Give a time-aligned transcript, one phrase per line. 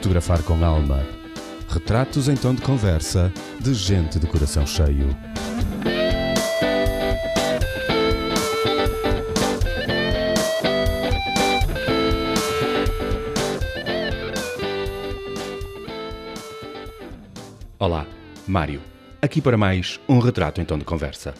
[0.00, 1.06] Fotografar com alma.
[1.68, 5.14] Retratos em tom de conversa de gente de coração cheio.
[17.78, 18.06] Olá,
[18.48, 18.80] Mário.
[19.20, 21.34] Aqui para mais um retrato em tom de conversa.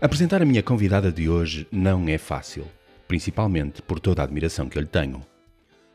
[0.00, 2.66] Apresentar a minha convidada de hoje não é fácil,
[3.06, 5.24] principalmente por toda a admiração que eu lhe tenho.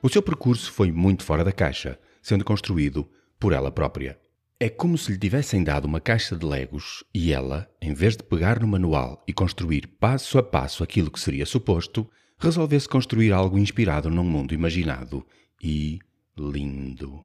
[0.03, 3.07] O seu percurso foi muito fora da caixa, sendo construído
[3.39, 4.19] por ela própria.
[4.59, 8.23] É como se lhe tivessem dado uma caixa de legos e ela, em vez de
[8.23, 13.59] pegar no manual e construir passo a passo aquilo que seria suposto, resolvesse construir algo
[13.59, 15.25] inspirado num mundo imaginado
[15.61, 15.99] e
[16.37, 17.23] lindo.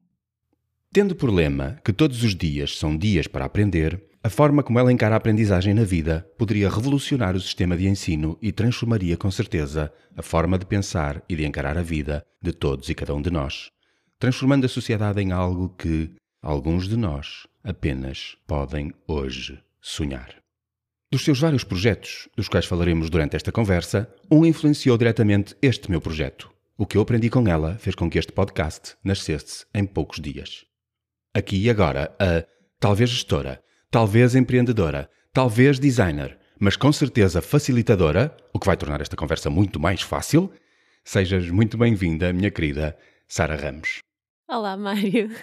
[0.93, 4.91] Tendo por lema que todos os dias são dias para aprender, a forma como ela
[4.91, 9.89] encara a aprendizagem na vida poderia revolucionar o sistema de ensino e transformaria com certeza
[10.17, 13.31] a forma de pensar e de encarar a vida de todos e cada um de
[13.31, 13.71] nós,
[14.19, 16.11] transformando a sociedade em algo que
[16.41, 20.35] alguns de nós apenas podem hoje sonhar.
[21.09, 26.01] Dos seus vários projetos, dos quais falaremos durante esta conversa, um influenciou diretamente este meu
[26.01, 26.51] projeto.
[26.77, 30.65] O que eu aprendi com ela fez com que este podcast nascesse em poucos dias.
[31.33, 32.45] Aqui e agora, a
[32.77, 39.15] talvez gestora talvez empreendedora, talvez designer, mas com certeza facilitadora, o que vai tornar esta
[39.15, 40.51] conversa muito mais fácil.
[41.03, 43.99] Sejas muito bem-vinda, minha querida Sara Ramos.
[44.49, 45.29] Olá, Mário.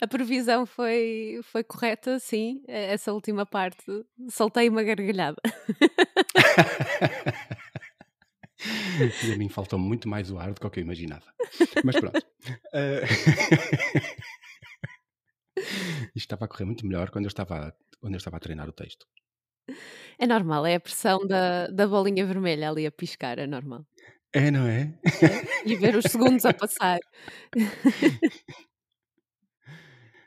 [0.00, 2.62] A previsão foi, foi correta, sim.
[2.68, 3.84] Essa última parte,
[4.30, 5.42] soltei uma gargalhada.
[9.24, 11.24] e a mim faltou muito mais o ar do que eu imaginava.
[11.82, 12.24] Mas pronto.
[12.72, 13.02] Uh...
[16.34, 19.06] Estava a correr muito melhor quando eu estava, quando eu estava a treinar o texto.
[20.18, 23.86] É normal, é a pressão da, da bolinha vermelha ali a piscar, é normal.
[24.32, 24.98] É, não é?
[25.04, 25.64] é?
[25.64, 26.98] E ver os segundos a passar.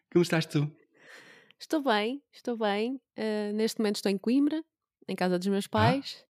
[0.10, 0.72] Como estás tu?
[1.60, 3.02] Estou bem, estou bem.
[3.18, 4.64] Uh, neste momento estou em Coimbra,
[5.10, 6.24] em casa dos meus ah, pais.
[6.24, 6.28] Ah,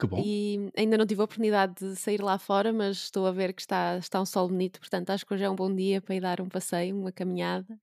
[0.00, 0.20] que bom.
[0.24, 3.62] E ainda não tive a oportunidade de sair lá fora, mas estou a ver que
[3.62, 6.20] está, está um sol bonito, portanto acho que hoje é um bom dia para ir
[6.20, 7.78] dar um passeio, uma caminhada.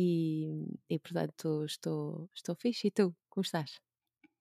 [0.00, 2.86] E, e portanto estou, estou fixe.
[2.88, 3.80] E tu, como estás?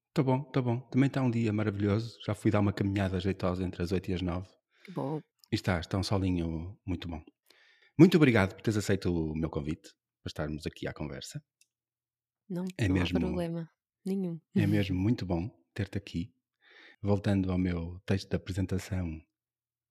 [0.07, 0.79] Estou bom, estou bom.
[0.79, 2.17] Também está um dia maravilhoso.
[2.25, 4.47] Já fui dar uma caminhada jeitosa entre as 8 e as 9.
[4.85, 5.21] Que bom.
[5.51, 7.21] E está, está um solinho muito bom.
[7.97, 9.89] Muito obrigado por teres aceito o meu convite
[10.23, 11.43] para estarmos aqui à conversa.
[12.49, 13.69] Não, é não mesmo, há problema
[14.05, 14.39] nenhum.
[14.55, 16.33] É mesmo muito bom ter-te aqui.
[17.01, 19.21] Voltando ao meu texto de apresentação,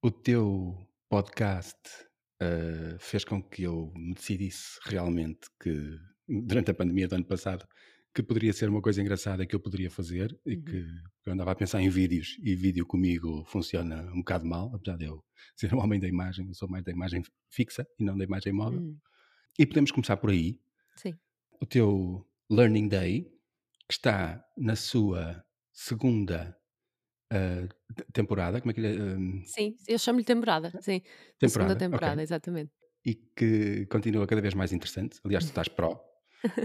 [0.03, 0.77] o teu
[1.09, 2.08] podcast
[2.43, 7.67] uh, fez com que eu me decidisse realmente que, durante a pandemia do ano passado,
[8.15, 10.65] que poderia ser uma coisa engraçada que eu poderia fazer e uhum.
[10.65, 10.87] que
[11.27, 15.05] eu andava a pensar em vídeos e vídeo comigo funciona um bocado mal, apesar de
[15.05, 18.25] eu ser um homem da imagem, eu sou mais da imagem fixa e não da
[18.25, 18.81] imagem móvel.
[18.81, 18.99] Uhum.
[19.59, 20.61] E podemos começar por aí.
[20.97, 21.15] Sim.
[21.61, 23.31] O teu Learning Day,
[23.89, 26.58] que está na sua segunda
[27.33, 27.69] uh,
[28.13, 31.01] temporada, como é que ele uh, Sim, eu chamo-lhe temporada, sim.
[31.39, 32.25] Temporada, segunda temporada, okay.
[32.25, 32.73] exatamente.
[33.05, 35.21] E que continua cada vez mais interessante.
[35.25, 36.01] Aliás, tu estás pró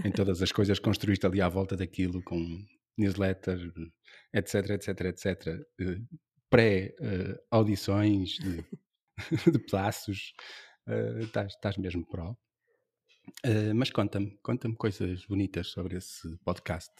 [0.04, 2.38] em todas as coisas que construíste ali à volta daquilo, com
[2.96, 3.58] newsletter,
[4.32, 5.66] etc, etc, etc.
[5.80, 6.18] Uh,
[6.50, 8.64] Pré-audições de,
[9.50, 10.32] de pedaços.
[11.20, 12.36] Estás, estás mesmo pró.
[13.74, 16.92] mas conta-me, conta-me coisas bonitas sobre esse podcast.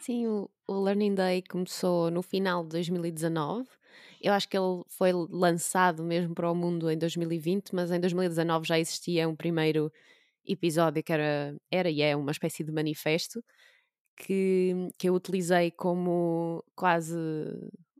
[0.00, 0.50] Sim, o,
[0.82, 3.68] Learning Day começou no final de 2019.
[4.18, 8.66] Eu acho que ele foi lançado mesmo para o mundo em 2020, mas em 2019
[8.66, 9.92] já existia um primeiro
[10.46, 13.44] episódio que era, era e é uma espécie de manifesto
[14.16, 17.14] que, que eu utilizei como quase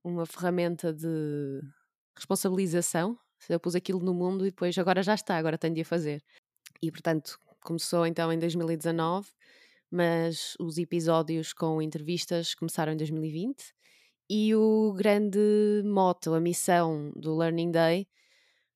[0.02, 1.60] uma ferramenta de
[2.16, 3.18] responsabilização.
[3.46, 6.22] Eu pus aquilo no mundo e depois agora já está, agora tenho de a fazer.
[6.82, 9.28] E portanto começou então em 2019
[9.90, 13.74] mas os episódios com entrevistas começaram em 2020
[14.32, 18.06] e o grande moto, a missão do Learning Day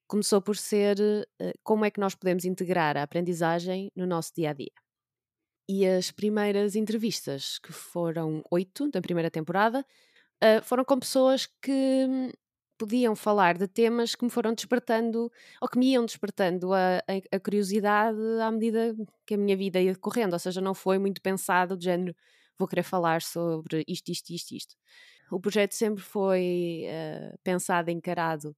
[0.08, 4.50] começou por ser uh, como é que nós podemos integrar a aprendizagem no nosso dia
[4.50, 4.72] a dia.
[5.68, 9.86] E as primeiras entrevistas, que foram oito da primeira temporada,
[10.42, 12.30] uh, foram com pessoas que hum,
[12.84, 17.02] podiam falar de temas que me foram despertando, ou que me iam despertando a,
[17.32, 18.94] a, curiosidade à medida
[19.26, 22.14] que a minha vida ia decorrendo, ou seja, não foi muito pensado, de género,
[22.58, 24.76] vou querer falar sobre isto, isto, isto, isto.
[25.32, 28.54] O projeto sempre foi uh, pensado, encarado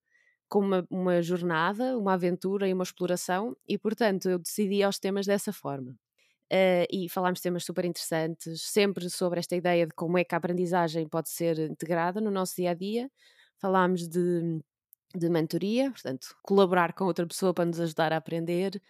[0.48, 5.24] como uma, uma jornada, uma aventura e uma exploração, e portanto eu decidi aos temas
[5.24, 5.92] dessa forma.
[6.52, 10.38] Uh, e falámos temas super interessantes, sempre sobre esta ideia de como é que a
[10.38, 13.08] aprendizagem pode ser integrada no nosso dia a dia,
[13.58, 14.60] falámos de
[15.14, 18.80] de mentoria, portanto, colaborar com outra pessoa para nos ajudar a aprender,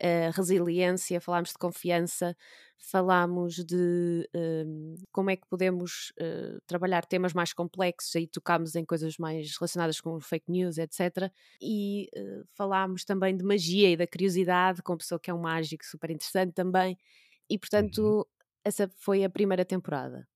[0.00, 2.36] uh, resiliência, falámos de confiança,
[2.78, 8.84] falámos de uh, como é que podemos uh, trabalhar temas mais complexos, aí tocámos em
[8.84, 11.30] coisas mais relacionadas com fake news, etc.
[11.60, 15.40] E uh, falámos também de magia e da curiosidade, com uma pessoa que é um
[15.40, 16.98] mágico super interessante também.
[17.48, 18.24] E portanto, uhum.
[18.64, 20.26] essa foi a primeira temporada.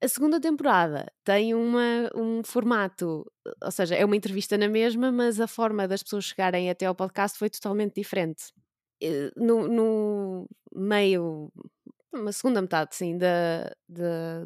[0.00, 3.26] A segunda temporada tem uma, um formato,
[3.60, 6.94] ou seja, é uma entrevista na mesma, mas a forma das pessoas chegarem até ao
[6.94, 8.52] podcast foi totalmente diferente.
[9.02, 11.50] Eh, no, no meio,
[12.12, 13.74] uma segunda metade, sim, da,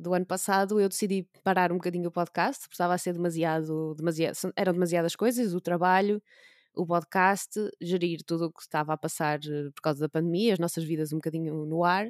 [0.00, 3.94] do ano passado, eu decidi parar um bocadinho o podcast, porque estava a ser demasiado,
[3.94, 6.22] demasiado eram demasiadas coisas, o trabalho,
[6.75, 7.50] o podcast,
[7.81, 11.12] gerir tudo o que estava a passar eh, por causa da pandemia, as nossas vidas
[11.12, 12.08] um bocadinho no ar,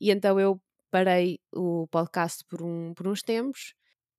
[0.00, 0.60] e então eu
[0.92, 3.72] parei o podcast por, um, por uns tempos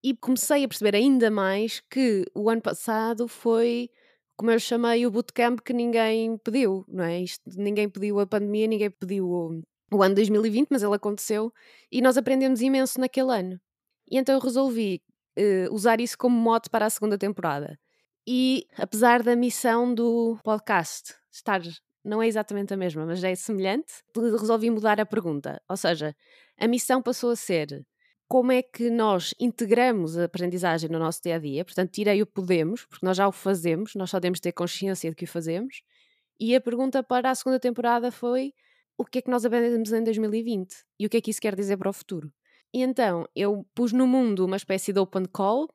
[0.03, 3.91] e comecei a perceber ainda mais que o ano passado foi,
[4.35, 7.21] como eu chamei, o bootcamp que ninguém pediu, não é?
[7.21, 9.61] Isto, ninguém pediu a pandemia, ninguém pediu o,
[9.93, 11.53] o ano 2020, mas ele aconteceu
[11.91, 13.61] e nós aprendemos imenso naquele ano.
[14.09, 14.99] E então eu resolvi
[15.37, 17.79] uh, usar isso como mote para a segunda temporada.
[18.27, 21.61] E apesar da missão do podcast estar
[22.03, 25.61] não é exatamente a mesma, mas é semelhante, resolvi mudar a pergunta.
[25.69, 26.15] Ou seja,
[26.57, 27.85] a missão passou a ser
[28.27, 31.63] como é que nós integramos a aprendizagem no nosso dia a dia.
[31.63, 35.09] Portanto, tirei o podemos, porque nós já o fazemos, nós só temos de ter consciência
[35.09, 35.81] de que o fazemos.
[36.39, 38.53] E a pergunta para a segunda temporada foi:
[38.97, 41.55] o que é que nós aprendemos em 2020 e o que é que isso quer
[41.55, 42.31] dizer para o futuro?
[42.73, 45.69] E então eu pus no mundo uma espécie de open call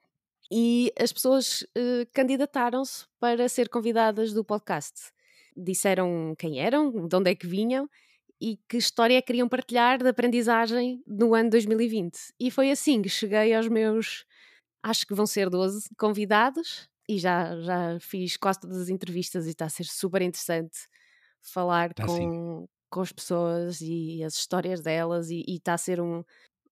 [0.50, 5.12] e as pessoas uh, candidataram-se para ser convidadas do podcast
[5.58, 7.88] disseram quem eram, de onde é que vinham
[8.40, 12.16] e que história queriam partilhar de aprendizagem no ano 2020.
[12.38, 14.24] E foi assim que cheguei aos meus,
[14.82, 19.50] acho que vão ser 12 convidados, e já, já fiz quase todas as entrevistas e
[19.50, 20.76] está a ser super interessante
[21.40, 26.22] falar tá com, com as pessoas e as histórias delas, e está a ser um,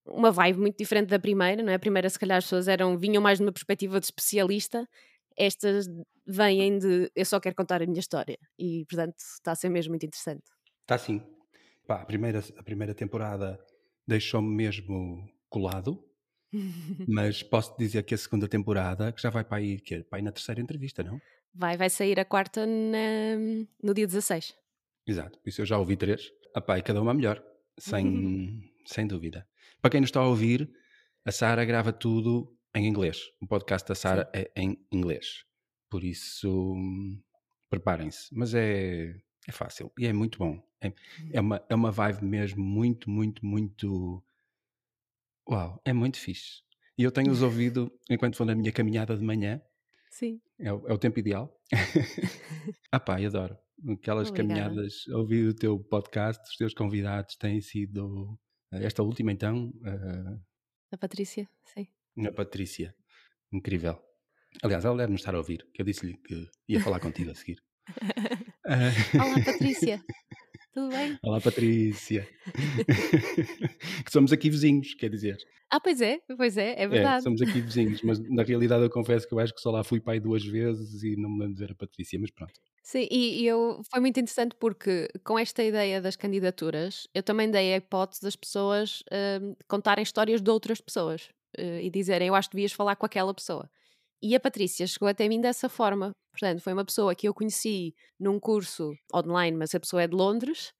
[0.06, 1.75] uma vibe muito diferente da primeira, não é?
[1.75, 4.88] A primeira, se calhar, as pessoas eram, vinham mais numa perspectiva de especialista,
[5.37, 5.87] estas
[6.27, 9.91] vêm de eu só quero contar a minha história e portanto está a ser mesmo
[9.91, 10.44] muito interessante.
[10.83, 11.23] Está sim.
[11.87, 13.59] Pá, a, primeira, a primeira temporada
[14.06, 16.03] deixou-me mesmo colado,
[17.09, 20.19] mas posso dizer que a segunda temporada que já vai para aí, que é para
[20.19, 21.21] aí na terceira entrevista, não?
[21.55, 23.37] Vai, vai sair a quarta na,
[23.83, 24.55] no dia 16.
[25.06, 26.31] Exato, por isso eu já ouvi três.
[26.55, 27.43] Apá, e cada uma melhor,
[27.79, 29.47] sem, sem dúvida.
[29.81, 30.71] Para quem nos está a ouvir,
[31.25, 33.32] a Sara grava tudo em inglês.
[33.40, 35.44] O podcast da Sara é em inglês.
[35.90, 36.75] Por isso,
[37.70, 38.28] preparem-se.
[38.32, 39.17] Mas é,
[39.49, 40.62] é fácil e é muito bom.
[40.82, 40.93] É,
[41.32, 44.23] é, uma, é uma vibe mesmo muito, muito, muito.
[45.49, 46.62] Uau, é muito fixe.
[46.99, 49.61] E eu tenho-os ouvido enquanto vou na minha caminhada de manhã.
[50.11, 50.40] Sim.
[50.58, 51.58] É, o, é o tempo ideal.
[52.93, 53.56] ah pá, adoro.
[53.88, 54.64] Aquelas Obrigada.
[54.70, 58.38] caminhadas, ouvir o teu podcast, os teus convidados têm sido.
[58.70, 59.69] Esta última, então.
[59.69, 60.40] Uh...
[60.90, 61.87] A Patrícia, sim.
[62.24, 62.94] A Patrícia.
[63.52, 64.00] Incrível.
[64.62, 67.62] Aliás, ela deve-nos estar a ouvir, que eu disse-lhe que ia falar contigo a seguir.
[68.64, 70.02] Olá, Patrícia.
[70.72, 71.18] Tudo bem?
[71.22, 72.26] Olá, Patrícia.
[74.04, 75.36] que somos aqui vizinhos, quer dizer.
[75.70, 77.18] Ah, pois é, pois é, é verdade.
[77.18, 79.85] É, somos aqui vizinhos, mas na realidade eu confesso que eu acho que só lá
[79.85, 82.54] fui pai duas vezes e não me lembro de ver a Patrícia, mas pronto.
[82.82, 87.50] Sim, e, e eu, foi muito interessante porque com esta ideia das candidaturas, eu também
[87.50, 92.34] dei a hipótese das pessoas uh, contarem histórias de outras pessoas uh, e dizerem eu
[92.34, 93.70] acho que devias falar com aquela pessoa.
[94.22, 96.10] E a Patrícia chegou até mim dessa forma.
[96.32, 100.14] Portanto, foi uma pessoa que eu conheci num curso online, mas a pessoa é de
[100.14, 100.72] Londres,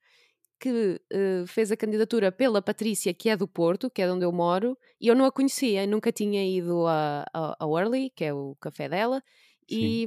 [0.59, 4.33] que uh, fez a candidatura pela Patrícia, que é do Porto, que é onde eu
[4.33, 8.33] moro, e eu não a conhecia, nunca tinha ido a, a, a Early, que é
[8.33, 9.23] o café dela,
[9.69, 10.07] e,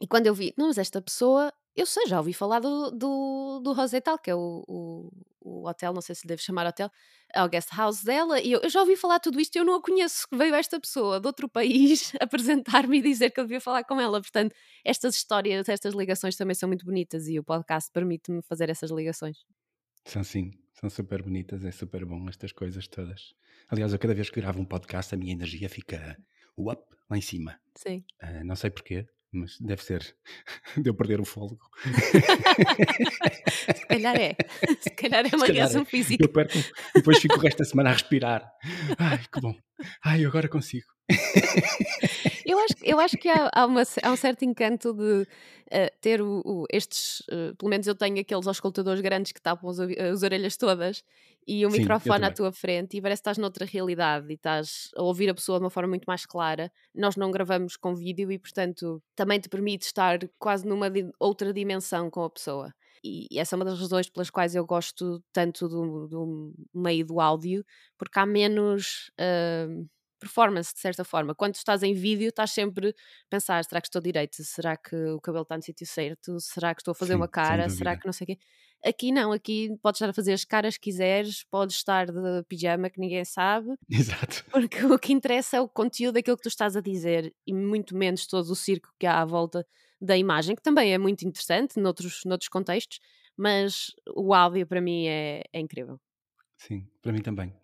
[0.00, 3.60] e quando eu vi, não, mas esta pessoa eu sei, já ouvi falar do, do,
[3.60, 5.10] do Rosetal, que é o, o,
[5.40, 6.90] o, hotel, não sei se devo chamar hotel,
[7.34, 9.64] é o guest house dela, e eu, eu, já ouvi falar tudo isto e eu
[9.64, 10.26] não a conheço.
[10.32, 14.20] Veio esta pessoa de outro país apresentar-me e dizer que eu devia falar com ela.
[14.20, 18.90] Portanto, estas histórias, estas ligações também são muito bonitas e o podcast permite-me fazer essas
[18.90, 19.38] ligações.
[20.04, 23.32] São sim, são super bonitas, é super bom estas coisas todas.
[23.68, 26.18] Aliás, eu cada vez que gravo um podcast, a minha energia fica
[26.58, 27.58] up lá em cima.
[27.76, 28.04] Sim.
[28.22, 30.14] Uh, não sei porquê, mas deve ser
[30.76, 31.68] de eu perder o fôlego.
[33.74, 34.36] Se calhar é.
[34.80, 35.84] Se calhar é uma reação é.
[35.84, 36.22] física.
[36.22, 36.52] Eu perco,
[36.94, 38.52] depois fico o resto da semana a respirar.
[38.98, 39.54] Ai, que bom.
[40.04, 40.91] Ai, agora consigo.
[42.46, 46.22] eu, acho, eu acho que há, há, uma, há um certo encanto de uh, ter
[46.22, 50.22] o, o estes, uh, pelo menos eu tenho aqueles auscultadores grandes que tapam as, as
[50.22, 51.04] orelhas todas
[51.46, 54.90] e o Sim, microfone à tua frente e parece que estás noutra realidade e estás
[54.96, 56.70] a ouvir a pessoa de uma forma muito mais clara.
[56.94, 60.86] Nós não gravamos com vídeo e, portanto, também te permite estar quase numa
[61.18, 62.72] outra dimensão com a pessoa.
[63.04, 67.20] E essa é uma das razões pelas quais eu gosto tanto do, do meio do
[67.20, 67.64] áudio,
[67.98, 69.10] porque há menos.
[69.18, 69.88] Uh,
[70.22, 71.34] performance, de certa forma.
[71.34, 72.92] Quando estás em vídeo, estás sempre a
[73.28, 74.36] pensar: será que estou direito?
[74.44, 76.38] Será que o cabelo está no sítio certo?
[76.38, 77.68] Será que estou a fazer Sim, uma cara?
[77.68, 78.38] Será que não sei o quê?
[78.84, 82.90] Aqui não, aqui podes estar a fazer as caras que quiseres, podes estar de pijama
[82.90, 83.74] que ninguém sabe.
[83.90, 84.44] Exato.
[84.50, 87.96] Porque o que interessa é o conteúdo daquilo que tu estás a dizer e muito
[87.96, 89.66] menos todo o circo que há à volta
[90.00, 92.98] da imagem, que também é muito interessante noutros, noutros contextos,
[93.36, 96.00] mas o áudio para mim é, é incrível.
[96.56, 97.54] Sim, para mim também.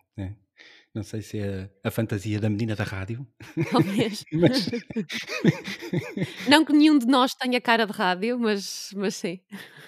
[0.93, 3.27] Não sei se é a fantasia da menina da rádio.
[3.71, 4.25] Talvez.
[4.33, 4.69] mas...
[6.49, 9.39] Não que nenhum de nós tenha cara de rádio, mas, mas sim.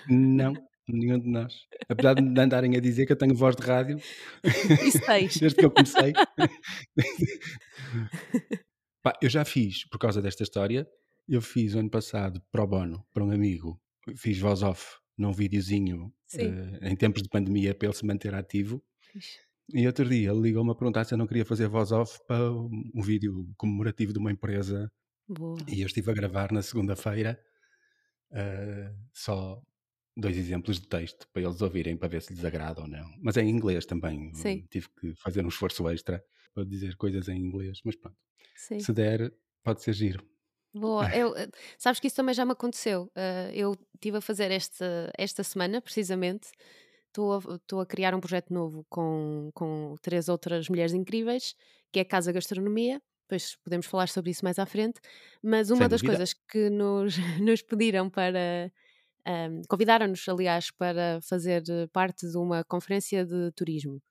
[0.08, 0.54] Não,
[0.88, 1.66] nenhum de nós.
[1.90, 4.00] Apesar de andarem a dizer que eu tenho voz de rádio.
[4.86, 5.38] Isso tens.
[5.42, 6.14] Desde que eu comecei.
[9.02, 10.88] Pá, eu já fiz, por causa desta história,
[11.28, 13.82] eu fiz o ano passado pro bono para um amigo,
[14.16, 18.84] fiz voz off num videozinho uh, em tempos de pandemia para ele se manter ativo.
[19.74, 22.52] E outro dia ele ligou-me a perguntar se eu não queria fazer voz off para
[22.52, 24.92] um vídeo comemorativo de uma empresa.
[25.28, 25.58] Boa.
[25.68, 27.40] E eu estive a gravar na segunda-feira
[28.32, 29.62] uh, só
[30.16, 33.10] dois exemplos de texto para eles ouvirem para ver se lhes agrada ou não.
[33.22, 34.34] Mas é em inglês também.
[34.34, 34.66] Sim.
[34.70, 36.24] Tive que fazer um esforço extra
[36.54, 38.18] para dizer coisas em inglês, mas pronto.
[38.56, 38.80] Sim.
[38.80, 40.24] Se der, pode ser giro.
[40.74, 43.12] Boa, eu, eh, sabes que isso também já me aconteceu.
[43.16, 46.50] Uh, eu estive a fazer esta, esta semana, precisamente,
[47.12, 51.54] estou a, estou a criar um projeto novo com, com três outras mulheres incríveis,
[51.92, 53.02] que é a Casa Gastronomia.
[53.28, 55.00] Depois podemos falar sobre isso mais à frente.
[55.44, 56.18] Mas uma Sem das dúvida.
[56.18, 58.72] coisas que nos, nos pediram para.
[59.28, 61.64] Um, Convidaram-nos, aliás, para fazer
[61.94, 64.02] parte de uma conferência de turismo.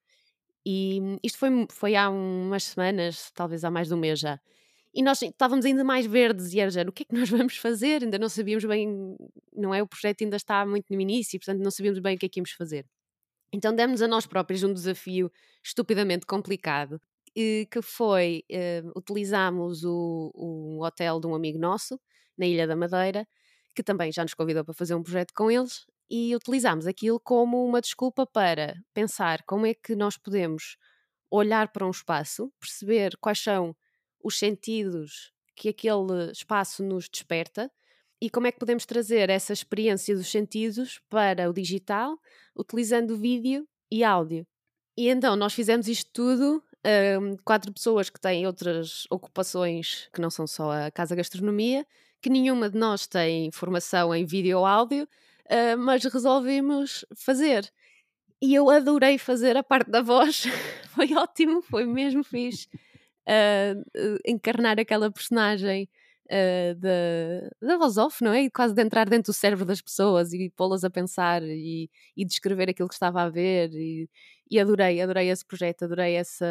[0.64, 4.38] E isto foi, foi há umas semanas, talvez há mais de um mês já.
[4.92, 7.56] E nós estávamos ainda mais verdes e era já, o que é que nós vamos
[7.56, 8.02] fazer?
[8.02, 9.16] Ainda não sabíamos bem,
[9.54, 9.82] não é?
[9.82, 12.40] O projeto ainda está muito no início, portanto não sabíamos bem o que é que
[12.40, 12.86] íamos fazer.
[13.52, 15.30] Então demos a nós próprios um desafio
[15.64, 17.00] estupidamente complicado,
[17.34, 21.98] que foi, uh, utilizámos o, o hotel de um amigo nosso,
[22.36, 23.26] na Ilha da Madeira,
[23.74, 27.64] que também já nos convidou para fazer um projeto com eles, e utilizámos aquilo como
[27.64, 30.76] uma desculpa para pensar como é que nós podemos
[31.30, 33.76] olhar para um espaço, perceber quais são
[34.22, 37.70] os sentidos que aquele espaço nos desperta
[38.20, 42.18] e como é que podemos trazer essa experiência dos sentidos para o digital,
[42.56, 44.46] utilizando vídeo e áudio.
[44.96, 46.62] E então nós fizemos isto tudo,
[47.20, 51.86] um, quatro pessoas que têm outras ocupações que não são só a Casa Gastronomia,
[52.20, 57.70] que nenhuma de nós tem formação em vídeo ou áudio, uh, mas resolvemos fazer.
[58.42, 60.44] E eu adorei fazer a parte da voz,
[60.94, 62.68] foi ótimo, foi mesmo fixe
[63.28, 65.88] uh, encarnar aquela personagem
[66.26, 68.44] uh, da, da voz off, não é?
[68.44, 72.24] E quase de entrar dentro do cérebro das pessoas e pô-las a pensar e, e
[72.24, 73.70] descrever aquilo que estava a ver.
[73.74, 74.08] E,
[74.50, 76.46] e adorei, adorei esse projeto, adorei essa.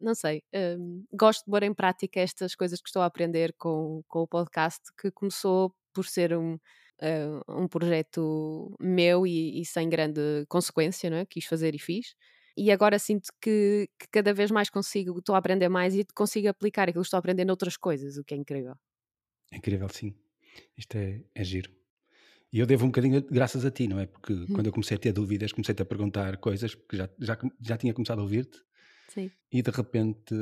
[0.00, 0.42] Não sei,
[0.78, 4.26] um, gosto de pôr em prática estas coisas que estou a aprender com, com o
[4.26, 6.58] podcast, que começou por ser um,
[7.02, 10.20] Uh, um projeto meu e, e, sem grande
[10.50, 11.24] consequência, não é?
[11.24, 12.14] Quis fazer e fiz
[12.60, 16.46] e agora sinto que, que cada vez mais consigo, estou a aprender mais e consigo
[16.46, 18.74] aplicar aquilo que estou a aprender noutras coisas, o que é incrível.
[19.50, 20.14] É incrível, sim.
[20.76, 21.72] Isto é, é giro.
[22.52, 24.04] E eu devo um bocadinho graças a ti, não é?
[24.04, 24.46] Porque hum.
[24.52, 27.94] quando eu comecei a ter dúvidas, comecei-te a perguntar coisas, porque já, já, já tinha
[27.94, 28.60] começado a ouvir-te.
[29.08, 29.30] Sim.
[29.50, 30.34] E de repente,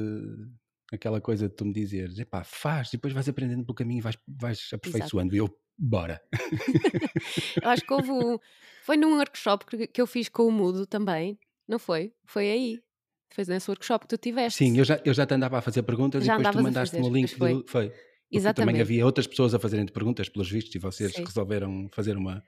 [0.92, 4.02] aquela coisa de tu me dizeres, epá, faz, e depois vais aprendendo pelo caminho e
[4.02, 5.36] vais, vais aperfeiçoando.
[5.36, 5.36] Exato.
[5.36, 6.20] E eu, bora.
[7.62, 8.38] eu acho que houve um,
[8.82, 12.12] Foi num workshop que, que eu fiz com o Mudo também, não foi?
[12.24, 12.80] Foi aí.
[13.30, 14.58] Foi nesse workshop que tu tiveste.
[14.58, 17.06] Sim, eu já, eu já te andava a fazer perguntas já e depois tu mandaste-me
[17.06, 17.34] o link.
[17.34, 17.54] Foi.
[17.54, 17.92] Do, foi.
[18.30, 18.66] Exatamente.
[18.66, 21.24] Também havia outras pessoas a fazerem perguntas, pelos vistos, e vocês Sim.
[21.24, 22.42] resolveram fazer uma,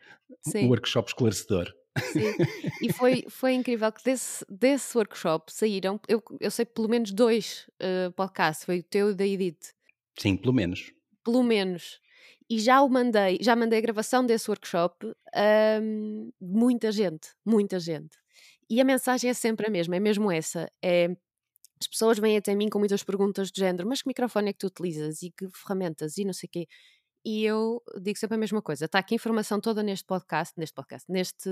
[0.55, 1.73] um workshop esclarecedor.
[2.13, 2.35] Sim,
[2.83, 7.67] e foi, foi incrível que desse, desse workshop saíram, eu, eu sei pelo menos dois
[7.83, 9.73] uh, podcasts, foi o teu e da Edith.
[10.19, 10.93] Sim, pelo menos.
[11.25, 11.99] Pelo menos.
[12.49, 17.79] E já o mandei, já mandei a gravação desse workshop a um, muita gente, muita
[17.79, 18.20] gente.
[18.71, 20.71] E a mensagem é sempre a mesma, é mesmo essa.
[20.83, 21.09] É,
[21.81, 24.61] as pessoas vêm até mim com muitas perguntas do género, mas que microfone é que
[24.61, 26.67] tu utilizas e que ferramentas e não sei o quê.
[27.25, 28.87] E eu digo sempre a mesma coisa.
[28.87, 31.51] Está aqui a informação toda neste podcast, neste podcast, neste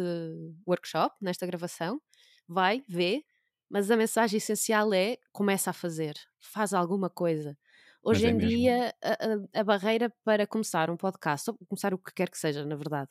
[0.66, 2.00] workshop, nesta gravação.
[2.46, 3.24] Vai, vê,
[3.70, 7.56] Mas a mensagem essencial é começa a fazer, faz alguma coisa.
[8.02, 8.48] Hoje é em mesmo.
[8.48, 12.38] dia, a, a- a barreira para começar um podcast, ou começar o que quer que
[12.38, 13.10] seja, na verdade,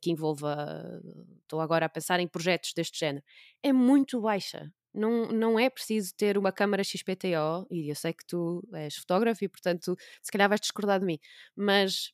[0.00, 1.00] que envolva.
[1.42, 3.24] Estou agora a pensar em projetos deste género,
[3.62, 4.72] é muito baixa.
[4.92, 9.44] Não, não é preciso ter uma câmara XPTO, e eu sei que tu és fotógrafo
[9.44, 11.18] e, portanto, se calhar vais discordar de mim,
[11.54, 12.12] mas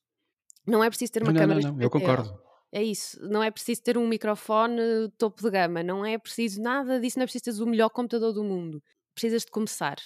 [0.66, 1.90] não é preciso ter uma não, câmara não, não, eu XPTO.
[1.90, 2.44] concordo.
[2.73, 7.00] É isso, não é preciso ter um microfone topo de gama, não é preciso nada
[7.00, 8.83] disso, não é preciso ter o melhor computador do mundo.
[9.14, 9.97] Precisas de começar.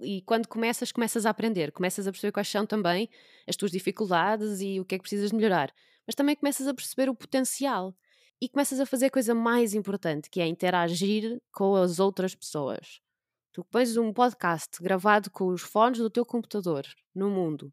[0.00, 3.08] E quando começas, começas a aprender, começas a perceber quais são também
[3.48, 5.72] as tuas dificuldades e o que é que precisas de melhorar.
[6.08, 7.94] Mas também começas a perceber o potencial
[8.40, 13.00] e começas a fazer a coisa mais importante, que é interagir com as outras pessoas.
[13.52, 16.84] Tu pões um podcast gravado com os fones do teu computador
[17.14, 17.72] no mundo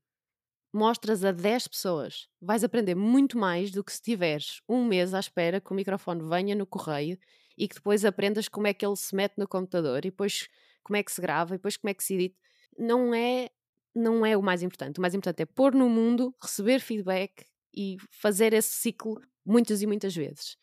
[0.75, 2.27] mostras a 10 pessoas.
[2.42, 6.22] Vais aprender muito mais do que se tiveres um mês à espera que o microfone
[6.22, 7.18] venha no correio
[7.58, 10.50] e que depois aprendas como é que ele se mete no computador e depois
[10.84, 12.38] como é que se grava e depois como é que se edita.
[12.77, 13.50] Não é,
[13.96, 14.98] não é o mais importante.
[14.98, 19.88] O mais importante é pôr no mundo, receber feedback e fazer esse ciclo muitas e
[19.88, 20.58] muitas vezes.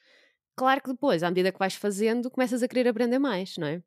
[0.56, 3.82] Claro que depois, à medida que vais fazendo, começas a querer aprender mais, não é?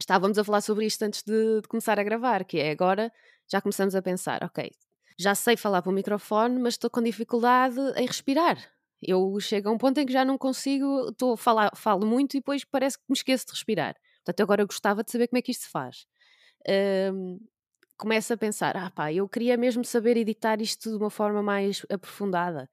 [0.00, 3.12] Estávamos a falar sobre isto antes de, de começar a gravar, que é agora
[3.50, 4.70] já começamos a pensar, ok,
[5.18, 8.56] já sei falar para o microfone, mas estou com dificuldade em respirar.
[9.02, 12.40] Eu chego a um ponto em que já não consigo, estou falar, falo muito e
[12.40, 13.96] depois parece que me esqueço de respirar.
[14.24, 16.06] Portanto, agora eu gostava de saber como é que isto se faz.
[17.12, 17.38] Hum,
[18.00, 21.84] começo a pensar, ah pá, eu queria mesmo saber editar isto de uma forma mais
[21.90, 22.68] aprofundada.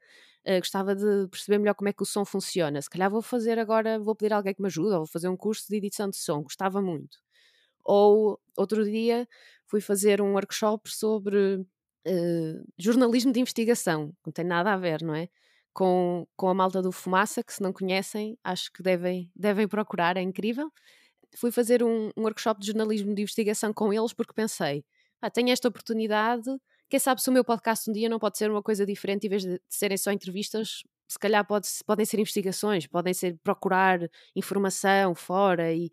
[0.48, 2.82] Uh, gostava de perceber melhor como é que o som funciona.
[2.82, 5.36] Se calhar vou fazer agora, vou pedir alguém que me ajude, ou vou fazer um
[5.36, 6.42] curso de edição de som.
[6.44, 7.18] Gostava muito.
[7.84, 9.28] Ou outro dia
[9.66, 14.14] fui fazer um workshop sobre uh, jornalismo de investigação.
[14.26, 15.28] Não tem nada a ver, não é?
[15.74, 20.16] Com, com a malta do Fumaça, que se não conhecem, acho que devem, devem procurar,
[20.16, 20.72] é incrível.
[21.36, 24.86] Fui fazer um, um workshop de jornalismo de investigação com eles porque pensei,
[25.22, 26.50] ah, tenho esta oportunidade,
[26.90, 29.30] quem sabe se o meu podcast um dia não pode ser uma coisa diferente, em
[29.30, 34.00] vez de serem só entrevistas, se calhar pode, podem ser investigações, podem ser procurar
[34.36, 35.92] informação fora e,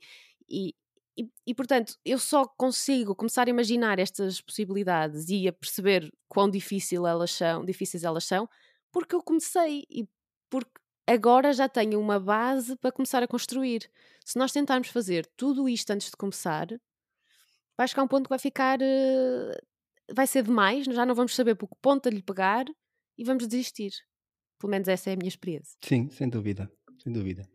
[0.49, 0.75] e,
[1.17, 6.51] e, e, portanto, eu só consigo começar a imaginar estas possibilidades e a perceber quão
[6.51, 8.49] difícil elas são, difíceis elas são,
[8.93, 10.09] porque eu comecei e
[10.51, 13.91] porque agora já tenho uma base para começar a construir.
[14.25, 16.69] Se nós tentarmos fazer tudo isto antes de começar,
[17.77, 18.79] vai chegar um ponto que vai ficar.
[18.81, 22.65] Uh, vai ser demais, já não vamos saber por que ponta lhe pegar
[23.17, 23.93] e vamos desistir.
[24.59, 25.77] Pelo menos essa é a minha experiência.
[25.83, 26.71] Sim, sem dúvida,
[27.03, 27.49] sem dúvida.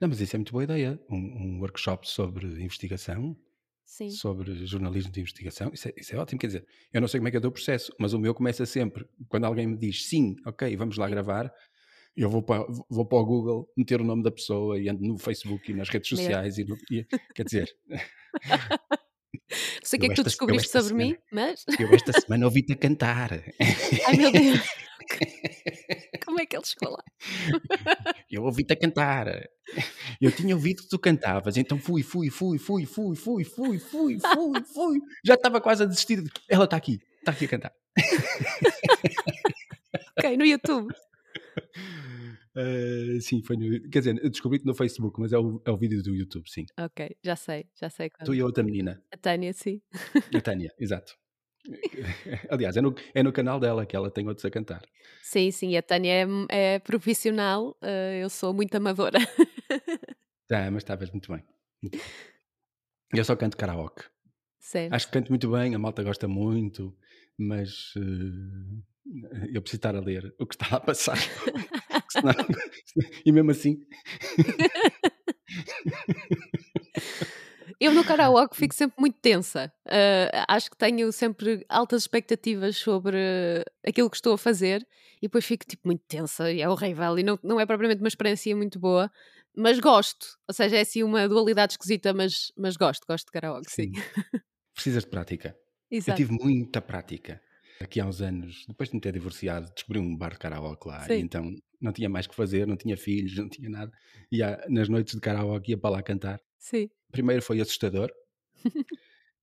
[0.00, 1.00] Não, mas isso é muito boa ideia.
[1.08, 3.36] Um, um workshop sobre investigação,
[3.84, 4.10] Sim.
[4.10, 6.40] sobre jornalismo de investigação, isso é, isso é, ótimo.
[6.40, 8.66] Quer dizer, eu não sei como é que é o processo, mas o meu começa
[8.66, 11.52] sempre quando alguém me diz sim, ok, vamos lá gravar.
[12.14, 15.16] Eu vou para, vou para o Google meter o nome da pessoa e ando no
[15.16, 16.58] Facebook e nas redes sociais.
[16.58, 17.74] E, no, e quer dizer,
[19.50, 21.64] não sei o que é que tu descobriste sobre semana, mim, mas.
[21.78, 23.32] Eu esta semana ouvi-te a cantar.
[24.06, 24.60] Ai meu Deus!
[26.24, 27.02] Como é que ele chegou lá?
[28.30, 29.26] Eu ouvi-te a cantar.
[30.20, 34.18] Eu tinha ouvido que tu cantavas, então fui, fui, fui, fui, fui, fui, fui, fui,
[34.20, 35.00] fui, fui.
[35.24, 36.22] Já estava quase a desistir.
[36.48, 37.72] Ela está aqui, está aqui a cantar.
[40.18, 40.92] ok, no YouTube.
[42.54, 43.88] Uh, sim, foi no.
[43.88, 46.66] Quer dizer, descobri-te no Facebook, mas é o, é o vídeo do YouTube, sim.
[46.78, 48.10] Ok, já sei, já sei.
[48.10, 48.26] Quando.
[48.26, 49.02] Tu e a outra menina.
[49.10, 49.80] A Tânia, sim.
[50.34, 51.16] A Tânia, exato.
[52.50, 54.82] Aliás, é no, é no canal dela que ela tem outros a cantar.
[55.22, 59.18] Sim, sim, a Tânia é, é profissional, uh, eu sou muito amadora.
[60.48, 61.42] Tá, mas estavas muito bem.
[61.80, 62.06] Muito bem.
[63.14, 64.04] Eu só canto karaoke.
[64.58, 64.92] Certo.
[64.92, 66.94] Acho que canto muito bem, a malta gosta muito,
[67.38, 68.82] mas uh,
[69.52, 71.16] eu preciso estar a ler o que está a passar.
[72.10, 72.34] senão,
[73.24, 73.78] e mesmo assim.
[77.82, 79.72] Eu no karaoke fico sempre muito tensa.
[79.86, 83.18] Uh, acho que tenho sempre altas expectativas sobre
[83.84, 84.86] aquilo que estou a fazer
[85.20, 88.08] e depois fico tipo muito tensa e é horrível e não, não é propriamente uma
[88.08, 89.10] experiência muito boa,
[89.56, 90.26] mas gosto.
[90.48, 93.92] Ou seja, é assim uma dualidade esquisita, mas, mas gosto, gosto de karaoke, sim.
[93.92, 94.00] sim.
[94.74, 95.56] Precisas de prática.
[95.90, 96.12] Exato.
[96.12, 97.42] Eu tive muita prática.
[97.82, 101.00] Aqui há uns anos, depois de me ter divorciado, descobri um bar de karaoke lá.
[101.04, 101.14] Sim.
[101.14, 103.92] E então não tinha mais que fazer, não tinha filhos, não tinha nada.
[104.30, 106.40] E nas noites de karaoke ia para lá cantar.
[106.58, 106.88] Sim.
[107.10, 108.12] Primeiro foi assustador.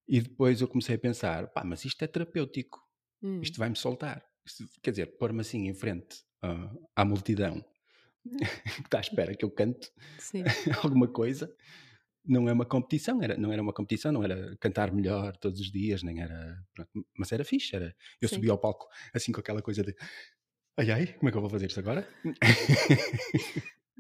[0.08, 2.80] e depois eu comecei a pensar, pá, mas isto é terapêutico.
[3.22, 3.42] Hum.
[3.42, 4.24] Isto vai-me soltar.
[4.46, 7.64] Isto, quer dizer, pôr-me assim em frente uh, à multidão
[8.24, 9.92] que está à espera que eu cante
[10.82, 11.54] alguma coisa.
[12.26, 15.72] Não é uma competição, era, não era uma competição, não era cantar melhor todos os
[15.72, 16.64] dias, nem era.
[16.74, 17.76] Pronto, mas era fixe.
[17.76, 18.36] Era, eu Sim.
[18.36, 19.96] subi ao palco assim com aquela coisa de
[20.78, 22.08] ai ai, como é que eu vou fazer isto agora?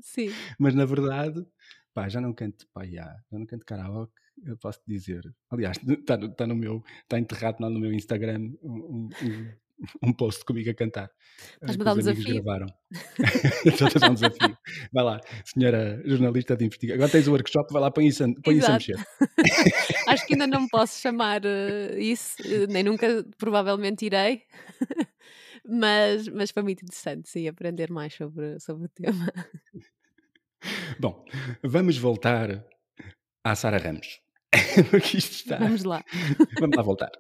[0.02, 0.30] Sim.
[0.58, 1.46] Mas na verdade
[1.94, 5.22] Pá, já não canto, pá, já, já não canto karaoke, eu posso dizer.
[5.50, 9.54] Aliás, está tá no meu, está enterrado lá no meu Instagram um, um, um
[10.18, 11.12] post comigo a cantar.
[11.54, 12.44] Estás-me a dar um desafio.
[12.44, 12.68] gravaram.
[13.66, 14.58] Estou-te a dar um desafio.
[14.92, 16.96] Vai lá, senhora jornalista de investigação.
[16.96, 18.96] Agora tens o workshop, vai lá, põe isso, põe isso a mexer.
[20.08, 24.44] Acho que ainda não posso chamar uh, isso, uh, nem nunca provavelmente irei.
[25.66, 29.32] mas, mas foi muito interessante, sim, aprender mais sobre, sobre o tema.
[31.00, 31.24] Bom,
[31.64, 32.66] vamos voltar
[33.44, 34.22] à Sara Ramos.
[34.90, 35.58] Porque isto está...
[35.58, 36.04] Vamos lá.
[36.60, 37.12] Vamos lá voltar.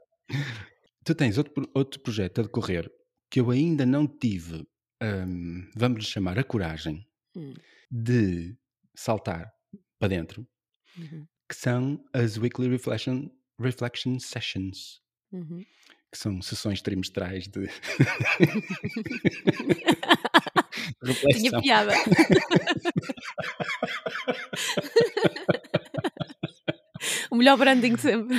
[1.09, 2.87] Tu tens outro, outro projeto a decorrer
[3.31, 4.63] que eu ainda não tive,
[5.01, 7.03] um, vamos chamar a coragem,
[7.35, 7.55] hum.
[7.89, 8.55] de
[8.95, 9.51] saltar
[9.97, 10.47] para dentro,
[10.95, 11.25] uhum.
[11.49, 13.27] que são as Weekly Reflection,
[13.59, 15.01] reflection Sessions.
[15.31, 15.65] Uhum.
[16.11, 17.67] Que são sessões trimestrais de.
[21.33, 21.93] Tinha piada.
[27.31, 28.37] o melhor branding sempre.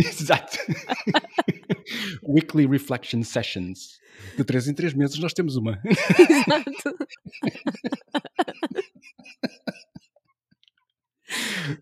[0.08, 0.58] Exato.
[2.26, 3.98] Weekly Reflection Sessions.
[4.36, 5.80] De três em três meses nós temos uma.
[5.84, 6.96] Exato.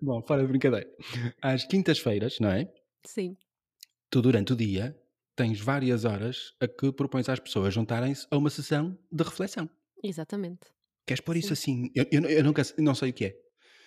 [0.03, 0.89] Bom, fora de brincadeira.
[1.41, 2.71] Às quintas-feiras, não é?
[3.05, 3.37] Sim.
[4.11, 4.97] Tu, durante o dia,
[5.35, 9.69] tens várias horas a que propões às pessoas juntarem-se a uma sessão de reflexão.
[10.03, 10.67] Exatamente.
[11.07, 11.39] Queres pôr Sim.
[11.41, 11.91] isso assim?
[11.95, 13.37] Eu, eu, eu nunca, não sei o que é.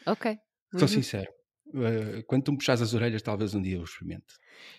[0.05, 0.37] Ok.
[0.71, 0.87] Sou uhum.
[0.87, 1.31] sincero.
[1.73, 4.35] Uh, quando tu me puxas as orelhas, talvez um dia eu experimente.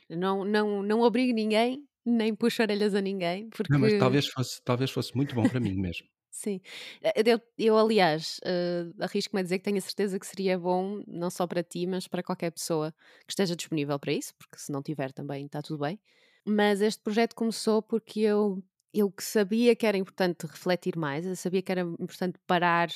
[0.09, 3.49] Não, não, não obrigo ninguém, nem puxo orelhas a ninguém.
[3.51, 3.73] Porque...
[3.73, 6.07] Não, mas talvez fosse, talvez fosse muito bom para mim mesmo.
[6.33, 6.61] Sim.
[7.03, 11.03] Eh, eu, eu aliás, uh, arrisco-me a dizer que tenho a certeza que seria bom,
[11.07, 12.93] não só para ti, mas para qualquer pessoa
[13.27, 16.01] que esteja disponível para isso, porque se não tiver também está tudo bem.
[16.45, 18.63] Mas este projeto começou porque eu,
[18.95, 22.89] eu sabia que era importante refletir mais, eu sabia que era importante parar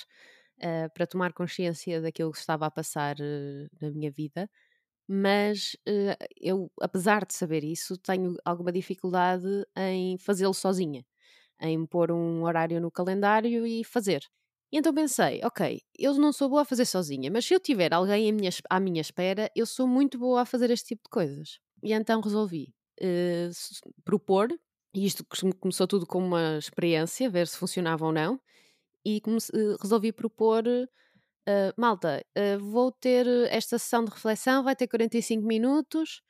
[0.58, 4.48] uh, para tomar consciência daquilo que estava a passar uh, na minha vida,
[5.08, 11.04] mas uh, eu, apesar de saber isso, tenho alguma dificuldade em fazê-lo sozinha,
[11.60, 14.22] em pôr um horário no calendário e fazer.
[14.72, 17.94] E então pensei, ok, eu não sou boa a fazer sozinha, mas se eu tiver
[17.94, 21.10] alguém à minha, à minha espera, eu sou muito boa a fazer este tipo de
[21.10, 21.60] coisas.
[21.82, 22.74] E então resolvi
[24.04, 24.48] propor,
[24.94, 25.24] e isto
[25.60, 28.40] começou tudo como uma experiência, ver se funcionava ou não,
[29.06, 30.66] e uh, resolvi propor.
[30.66, 36.20] Uh, malta, uh, vou ter esta sessão de reflexão, vai ter 45 minutos.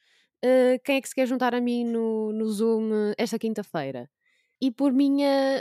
[0.84, 4.08] quem é que se quer juntar a mim no, no Zoom esta quinta-feira?
[4.60, 5.60] E por minha,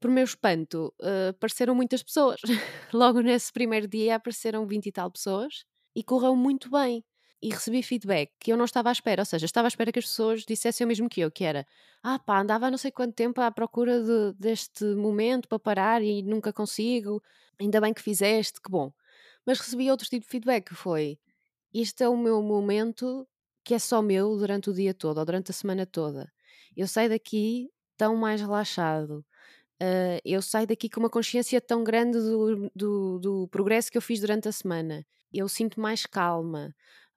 [0.00, 0.92] por meu espanto,
[1.30, 2.40] apareceram muitas pessoas.
[2.92, 7.04] Logo nesse primeiro dia apareceram 20 e tal pessoas e correu muito bem
[7.40, 9.98] e recebi feedback que eu não estava à espera, ou seja, estava à espera que
[9.98, 11.66] as pessoas dissessem o mesmo que eu, que era
[12.02, 16.22] ah pá, andava não sei quanto tempo à procura de, deste momento para parar e
[16.22, 17.22] nunca consigo,
[17.60, 18.92] ainda bem que fizeste, que bom.
[19.46, 21.18] Mas recebi outro tipo de feedback que foi
[21.72, 23.26] isto é o meu momento
[23.64, 26.32] que é só meu durante o dia todo ou durante a semana toda.
[26.76, 29.24] Eu saio daqui tão mais relaxado.
[29.80, 34.02] Uh, eu saio daqui com uma consciência tão grande do, do, do progresso que eu
[34.02, 35.06] fiz durante a semana.
[35.32, 36.74] Eu sinto mais calma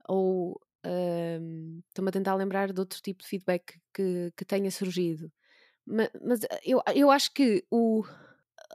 [0.07, 5.31] ou um, estou-me a tentar lembrar de outro tipo de feedback que, que tenha surgido.
[5.85, 8.03] Mas, mas, eh, eu, eu acho que o,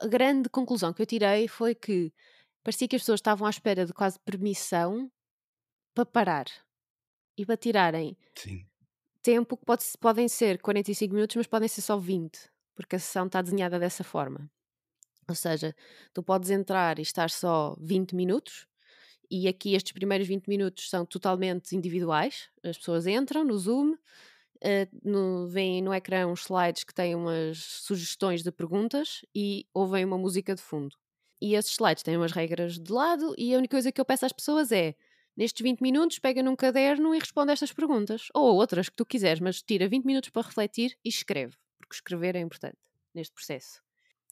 [0.00, 2.12] a grande conclusão que eu tirei foi que
[2.62, 5.10] parecia que as pessoas estavam à espera de quase permissão
[5.94, 6.46] para parar
[7.36, 8.66] e para tirarem Sim.
[9.22, 13.26] tempo que pode, podem ser 45 minutos, mas podem ser só 20, porque a sessão
[13.26, 14.50] está desenhada dessa forma.
[15.28, 15.74] Ou seja,
[16.12, 18.66] tu podes entrar e estar só 20 minutos,
[19.30, 22.48] e aqui estes primeiros 20 minutos são totalmente individuais.
[22.62, 23.98] As pessoas entram no Zoom, uh,
[25.02, 30.18] no, veem no ecrã uns slides que têm umas sugestões de perguntas e ouvem uma
[30.18, 30.96] música de fundo.
[31.40, 34.24] E esses slides têm umas regras de lado e a única coisa que eu peço
[34.24, 34.94] às pessoas é
[35.36, 38.28] nestes 20 minutos pega num caderno e responde estas perguntas.
[38.34, 42.36] Ou outras que tu quiseres, mas tira 20 minutos para refletir e escreve, porque escrever
[42.36, 42.78] é importante
[43.14, 43.82] neste processo.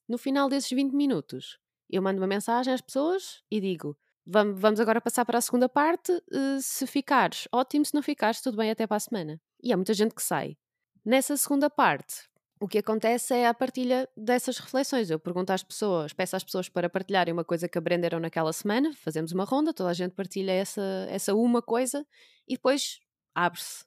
[0.08, 1.58] No final desses 20 minutos,
[1.90, 3.96] eu mando uma mensagem às pessoas e digo
[4.26, 6.10] Vamos agora passar para a segunda parte.
[6.12, 7.84] Uh, se ficares, ótimo.
[7.84, 9.40] Se não ficares, tudo bem até para a semana.
[9.62, 10.56] E há muita gente que sai.
[11.04, 12.26] Nessa segunda parte,
[12.58, 15.10] o que acontece é a partilha dessas reflexões.
[15.10, 18.94] Eu pergunto às pessoas, peço às pessoas para partilharem uma coisa que aprenderam naquela semana,
[18.94, 22.06] fazemos uma ronda, toda a gente partilha essa, essa uma coisa
[22.48, 23.00] e depois
[23.34, 23.84] abre-se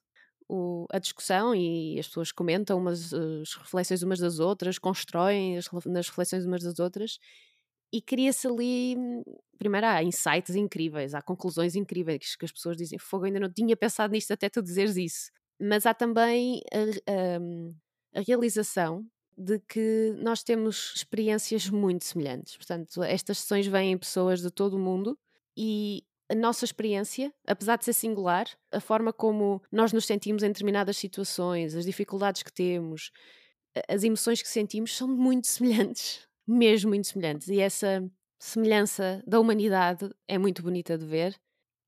[0.91, 6.07] a discussão e as pessoas comentam umas, as reflexões umas das outras, constroem as, nas
[6.07, 7.19] reflexões umas das outras
[7.91, 8.95] e cria-se ali.
[9.57, 13.75] Primeiro, há insights incríveis, há conclusões incríveis que as pessoas dizem: Fogo, ainda não tinha
[13.75, 15.31] pensado nisto até tu dizeres isso.
[15.59, 19.05] Mas há também a, a, a realização
[19.37, 22.57] de que nós temos experiências muito semelhantes.
[22.57, 25.17] Portanto, estas sessões vêm pessoas de todo o mundo
[25.55, 30.47] e a nossa experiência, apesar de ser singular, a forma como nós nos sentimos em
[30.47, 33.11] determinadas situações, as dificuldades que temos,
[33.87, 37.47] as emoções que sentimos são muito semelhantes, mesmo muito semelhantes.
[37.49, 41.39] E essa semelhança da humanidade é muito bonita de ver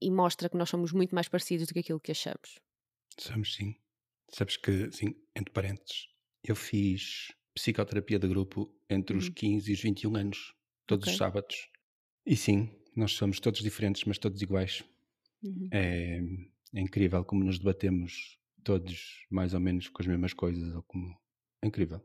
[0.02, 2.60] e mostra que nós somos muito mais parecidos do que aquilo que achamos.
[3.18, 3.76] Somos sim.
[4.32, 6.08] Sabes que, sim, entre parênteses,
[6.44, 9.72] eu fiz psicoterapia de grupo entre os 15 uhum.
[9.72, 10.54] e os 21 anos,
[10.86, 11.14] todos okay.
[11.14, 11.70] os sábados.
[12.26, 14.84] E sim, nós somos todos diferentes, mas todos iguais.
[15.42, 15.70] Uhum.
[15.72, 16.20] É,
[16.76, 21.18] é, incrível como nos debatemos todos mais ou menos com as mesmas coisas, ou como.
[21.62, 22.02] É incrível.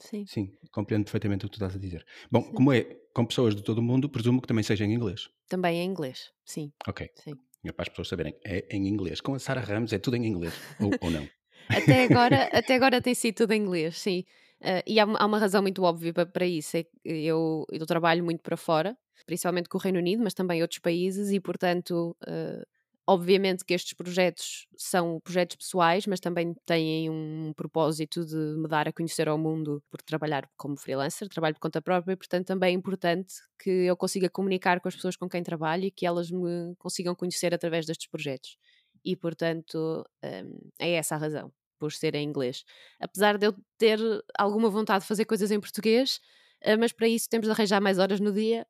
[0.00, 0.24] Sim.
[0.26, 2.04] Sim, compreendo perfeitamente o que tu estás a dizer.
[2.30, 2.52] Bom, sim.
[2.52, 5.28] como é com pessoas de todo o mundo, presumo que também seja em inglês.
[5.48, 6.72] Também é em inglês, sim.
[6.86, 7.08] Ok.
[7.14, 7.34] Sim.
[7.64, 9.20] É para as pessoas saberem, é em inglês.
[9.20, 11.26] Com a Sara Ramos é tudo em inglês, ou, ou não?
[11.68, 14.24] Até agora, até agora tem sido tudo em inglês, sim.
[14.60, 16.76] Uh, e há, há, uma razão muito óbvia para, para isso.
[16.76, 20.60] É que eu, eu trabalho muito para fora, principalmente com o Reino Unido, mas também
[20.60, 22.66] outros países, e portanto, uh,
[23.06, 28.88] obviamente que estes projetos são projetos pessoais, mas também têm um propósito de me dar
[28.88, 32.70] a conhecer ao mundo por trabalhar como freelancer, trabalho por conta própria, e portanto também
[32.70, 36.30] é importante que eu consiga comunicar com as pessoas com quem trabalho e que elas
[36.30, 38.56] me consigam conhecer através destes projetos
[39.04, 42.64] e portanto um, é essa a razão por ser em inglês.
[43.00, 43.98] Apesar de eu ter
[44.38, 46.20] alguma vontade de fazer coisas em português,
[46.64, 48.66] uh, mas para isso temos de arranjar mais horas no dia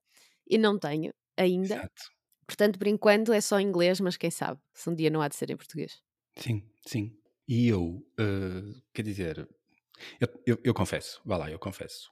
[0.48, 1.76] e não tenho ainda.
[1.76, 2.14] Exato.
[2.46, 5.28] Portanto, por enquanto é só em inglês, mas quem sabe se um dia não há
[5.28, 6.02] de ser em português.
[6.36, 7.16] Sim, sim.
[7.46, 9.48] E eu, uh, quer dizer,
[10.20, 12.10] eu, eu, eu confesso, vá lá, eu confesso.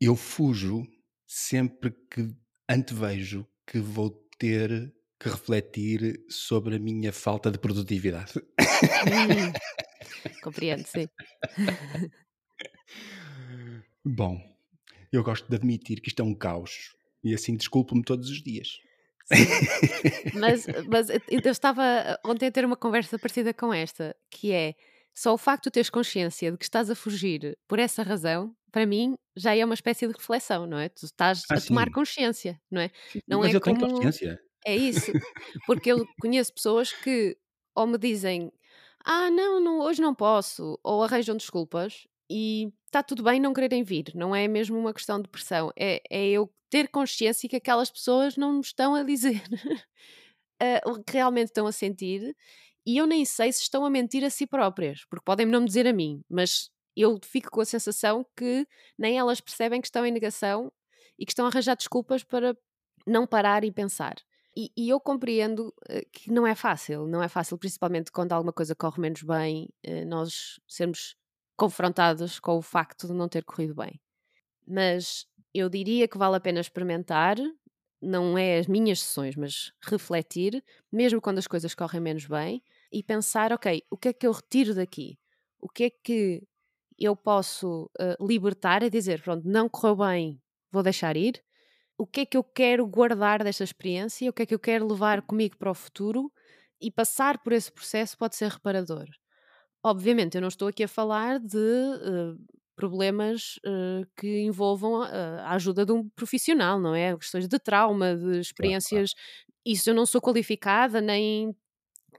[0.00, 0.82] Eu fujo
[1.26, 2.34] sempre que
[2.68, 8.32] antevejo que vou ter que refletir sobre a minha falta de produtividade.
[8.38, 9.52] Hum,
[10.42, 11.06] compreendo, sim.
[14.04, 14.40] Bom,
[15.12, 18.80] eu gosto de admitir que isto é um caos e assim desculpo-me todos os dias.
[20.34, 24.74] mas, mas eu estava ontem a ter uma conversa parecida com esta, que é
[25.14, 28.86] só o facto de teres consciência de que estás a fugir por essa razão, para
[28.86, 30.88] mim, já é uma espécie de reflexão, não é?
[30.88, 32.90] Tu estás ah, a tomar consciência, não é?
[33.28, 33.78] Não mas é eu como...
[33.78, 34.40] tenho consciência.
[34.64, 35.12] É isso.
[35.66, 37.36] Porque eu conheço pessoas que
[37.74, 38.50] ou me dizem
[39.04, 43.82] ah, não, não, hoje não posso, ou arranjam desculpas e está tudo bem não quererem
[43.82, 47.90] vir, não é mesmo uma questão de pressão, é, é eu ter consciência que aquelas
[47.90, 49.42] pessoas não me estão a dizer
[50.62, 52.34] uh, o que realmente estão a sentir
[52.86, 55.66] e eu nem sei se estão a mentir a si próprias, porque podem não me
[55.66, 58.66] dizer a mim, mas eu fico com a sensação que
[58.98, 60.72] nem elas percebem que estão em negação
[61.18, 62.56] e que estão a arranjar desculpas para
[63.06, 64.14] não parar e pensar.
[64.56, 68.52] E, e, eu compreendo uh, que não é fácil, não é fácil, principalmente quando alguma
[68.52, 71.16] coisa corre menos bem, uh, nós sermos
[71.56, 74.00] confrontados com o facto de não ter corrido bem.
[74.66, 77.36] Mas eu diria que vale a pena experimentar,
[78.00, 82.62] não é as minhas sessões, mas refletir, mesmo quando as coisas correm menos bem,
[82.92, 85.18] e pensar: ok, o que é que eu retiro daqui?
[85.60, 86.42] O que é que
[86.98, 91.42] eu posso uh, libertar e dizer: pronto, não correu bem, vou deixar ir
[92.02, 94.86] o que é que eu quero guardar desta experiência, o que é que eu quero
[94.88, 96.32] levar comigo para o futuro
[96.80, 99.06] e passar por esse processo pode ser reparador.
[99.84, 102.38] Obviamente, eu não estou aqui a falar de uh,
[102.76, 107.16] problemas uh, que envolvam a, a, ajuda de um profissional, não é?
[107.16, 109.12] Questões de trauma, de experiências.
[109.12, 109.62] Claro, claro.
[109.64, 111.54] Isso eu não sou qualificada, nem,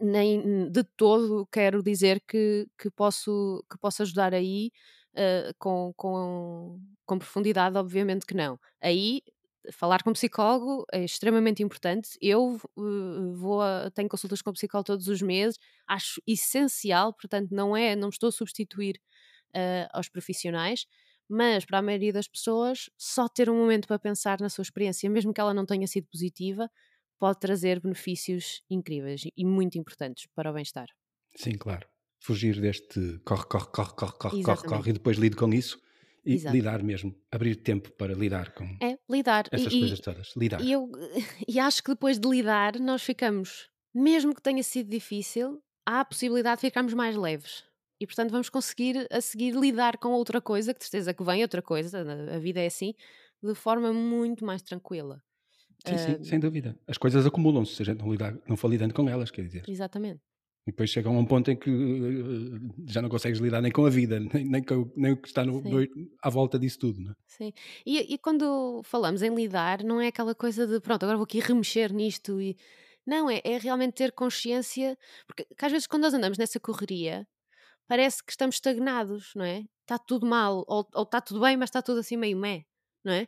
[0.01, 4.71] nem de todo quero dizer que, que, posso, que posso ajudar aí.
[5.15, 8.59] Uh, com, com, com profundidade, obviamente que não.
[8.81, 9.21] Aí
[9.71, 12.17] falar com um psicólogo é extremamente importante.
[12.21, 17.51] Eu uh, vou a, tenho consultas com o psicólogo todos os meses, acho essencial, portanto,
[17.51, 18.99] não é, não estou a substituir
[19.55, 20.85] uh, aos profissionais,
[21.29, 25.09] mas para a maioria das pessoas, só ter um momento para pensar na sua experiência,
[25.09, 26.69] mesmo que ela não tenha sido positiva,
[27.17, 30.87] pode trazer benefícios incríveis e muito importantes para o bem-estar.
[31.35, 31.87] Sim, claro.
[32.19, 35.77] Fugir deste corre, corre, corre, corre, corre, corre, corre e depois lido com isso
[36.25, 36.55] e Exato.
[36.55, 39.45] lidar mesmo, abrir tempo para lidar com é, lidar.
[39.51, 40.33] essas e, coisas todas.
[40.37, 40.61] Lidar.
[40.61, 40.89] E, eu,
[41.47, 46.05] e acho que depois de lidar, nós ficamos, mesmo que tenha sido difícil, há a
[46.05, 47.63] possibilidade de ficarmos mais leves.
[47.99, 51.41] E portanto vamos conseguir a seguir lidar com outra coisa, que de certeza que vem
[51.41, 52.93] outra coisa, a vida é assim,
[53.41, 55.21] de forma muito mais tranquila.
[55.85, 56.77] Sim, sim, uh, sem dúvida.
[56.87, 59.63] As coisas acumulam-se se a gente não, lidar, não for lidando com elas, quer dizer.
[59.67, 60.21] Exatamente.
[60.65, 63.85] E depois chega a um ponto em que uh, já não consegues lidar nem com
[63.85, 65.85] a vida, nem, nem, com, nem o que está no, no,
[66.21, 67.01] à volta disso tudo.
[67.01, 67.15] Não é?
[67.27, 67.53] Sim.
[67.85, 71.39] E, e, quando falamos em lidar, não é aquela coisa de pronto, agora vou aqui
[71.39, 72.57] remexer nisto e.
[73.05, 74.97] Não, é, é realmente ter consciência,
[75.27, 77.27] porque às vezes quando nós andamos nessa correria,
[77.85, 79.65] parece que estamos estagnados, não é?
[79.81, 82.63] Está tudo mal, ou, ou está tudo bem, mas está tudo assim meio mé,
[83.03, 83.27] não é?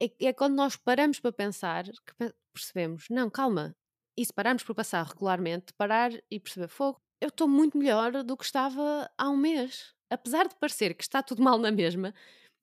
[0.00, 0.10] é?
[0.28, 3.76] É quando nós paramos para pensar que percebemos, não, calma,
[4.16, 8.36] e se pararmos por passar regularmente, parar e perceber, fogo, eu estou muito melhor do
[8.36, 9.92] que estava há um mês.
[10.08, 12.14] Apesar de parecer que está tudo mal na mesma,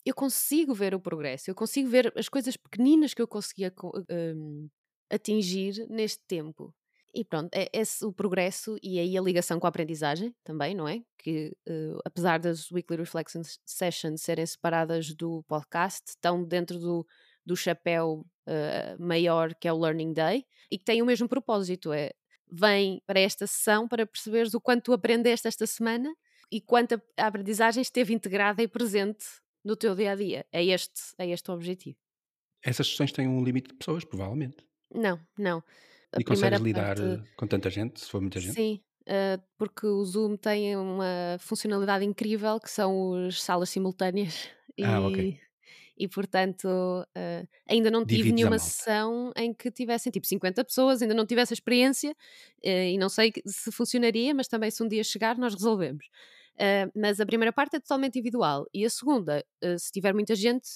[0.05, 3.73] eu consigo ver o progresso, eu consigo ver as coisas pequeninas que eu conseguia
[4.09, 4.69] um,
[5.11, 6.73] atingir neste tempo.
[7.13, 10.87] E pronto, é esse o progresso e aí a ligação com a aprendizagem também, não
[10.87, 11.01] é?
[11.17, 17.07] Que uh, apesar das Weekly Reflection Sessions serem separadas do podcast, estão dentro do,
[17.47, 21.93] do chapéu uh, maior que é o Learning Day e que tem o mesmo propósito,
[21.93, 22.11] é
[22.51, 26.13] vem para esta sessão para perceberes o quanto tu aprendeste esta semana
[26.51, 29.25] e quanto a aprendizagem esteve integrada e presente
[29.63, 30.45] no teu dia a dia.
[30.51, 31.97] É este, é este o objetivo.
[32.61, 34.57] Essas sessões têm um limite de pessoas, provavelmente.
[34.93, 35.63] Não, não.
[36.13, 37.01] A e consegues lidar parte...
[37.01, 38.53] Eh, com tanta gente, se for muita gente?
[38.53, 44.49] Sim, uh, porque o Zoom tem uma funcionalidade incrível que são as salas simultâneas.
[44.81, 45.39] Ah, e, ok.
[45.97, 51.01] E portanto, uh, ainda não tive Divides nenhuma sessão em que tivessem tipo 50 pessoas,
[51.01, 54.87] ainda não tive essa experiência uh, e não sei se funcionaria, mas também se um
[54.87, 56.05] dia chegar, nós resolvemos.
[56.55, 59.43] Uh, mas a primeira parte é totalmente individual e a segunda,
[59.77, 60.67] se tiver muita gente,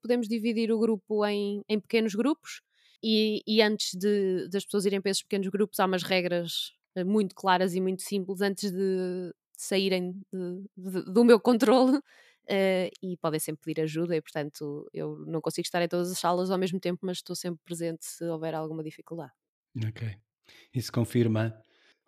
[0.00, 2.62] podemos dividir o grupo em, em pequenos grupos
[3.02, 6.72] e, e antes de, das pessoas irem para esses pequenos grupos, há umas regras
[7.04, 12.00] muito claras e muito simples antes de saírem de, de, do meu controle.
[12.48, 16.50] E podem sempre pedir ajuda, e portanto eu não consigo estar em todas as salas
[16.50, 19.32] ao mesmo tempo, mas estou sempre presente se houver alguma dificuldade.
[19.84, 20.16] Ok.
[20.72, 21.56] Isso confirma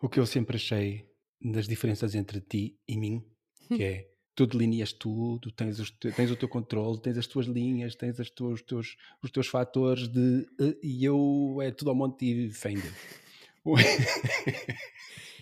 [0.01, 1.09] o que eu sempre achei
[1.41, 3.23] das diferenças entre ti e mim,
[3.67, 7.95] que é tu delineas tudo, tens, os, tens o teu controle, tens as tuas linhas,
[7.95, 11.95] tens as tuas, os, teus, os teus fatores de uh, e eu é tudo ao
[11.95, 12.95] monte e fé em Deus.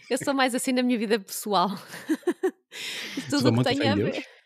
[0.10, 1.70] eu sou mais assim na minha vida pessoal.
[3.30, 4.37] tudo o que tem a ver.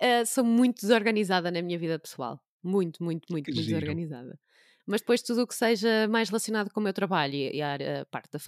[0.00, 2.40] Uh, sou muito desorganizada na minha vida pessoal.
[2.62, 4.38] Muito, muito, muito, muito desorganizada
[4.86, 8.04] mas depois tudo o que seja mais relacionado com o meu trabalho e a, a
[8.06, 8.38] parte da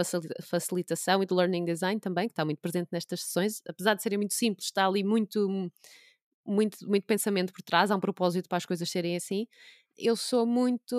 [0.40, 4.18] facilitação e do learning design também, que está muito presente nestas sessões, apesar de serem
[4.18, 5.70] muito simples, está ali muito,
[6.46, 9.48] muito, muito pensamento por trás, há um propósito para as coisas serem assim.
[9.96, 10.94] Eu sou muito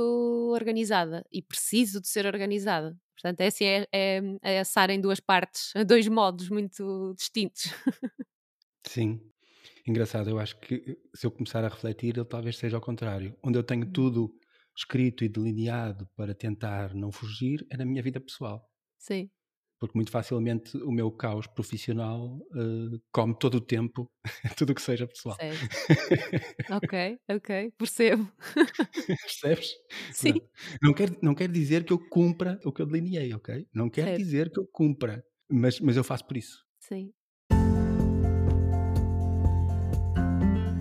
[0.54, 2.98] organizada e preciso de ser organizada.
[3.16, 7.74] Portanto, essa é, é, é a Sara em duas partes, dois modos muito distintos.
[8.86, 9.22] Sim,
[9.88, 10.30] engraçado.
[10.30, 13.36] Eu acho que se eu começar a refletir, ele talvez seja ao contrário.
[13.44, 13.92] Onde eu tenho hum.
[13.92, 14.34] tudo
[14.80, 18.64] escrito e delineado para tentar não fugir é na minha vida pessoal.
[18.98, 19.30] Sim.
[19.80, 24.12] Porque muito facilmente o meu caos profissional uh, come todo o tempo,
[24.58, 25.38] tudo o que seja pessoal.
[25.38, 25.60] Certo.
[26.84, 28.30] ok, ok, percebo.
[29.08, 29.72] Percebes?
[30.12, 30.34] Sim.
[30.82, 33.66] Não, não, quer, não quer dizer que eu cumpra o que eu delineei, ok?
[33.74, 34.18] Não quer certo.
[34.18, 36.58] dizer que eu cumpra, mas, mas eu faço por isso.
[36.80, 37.14] Sim.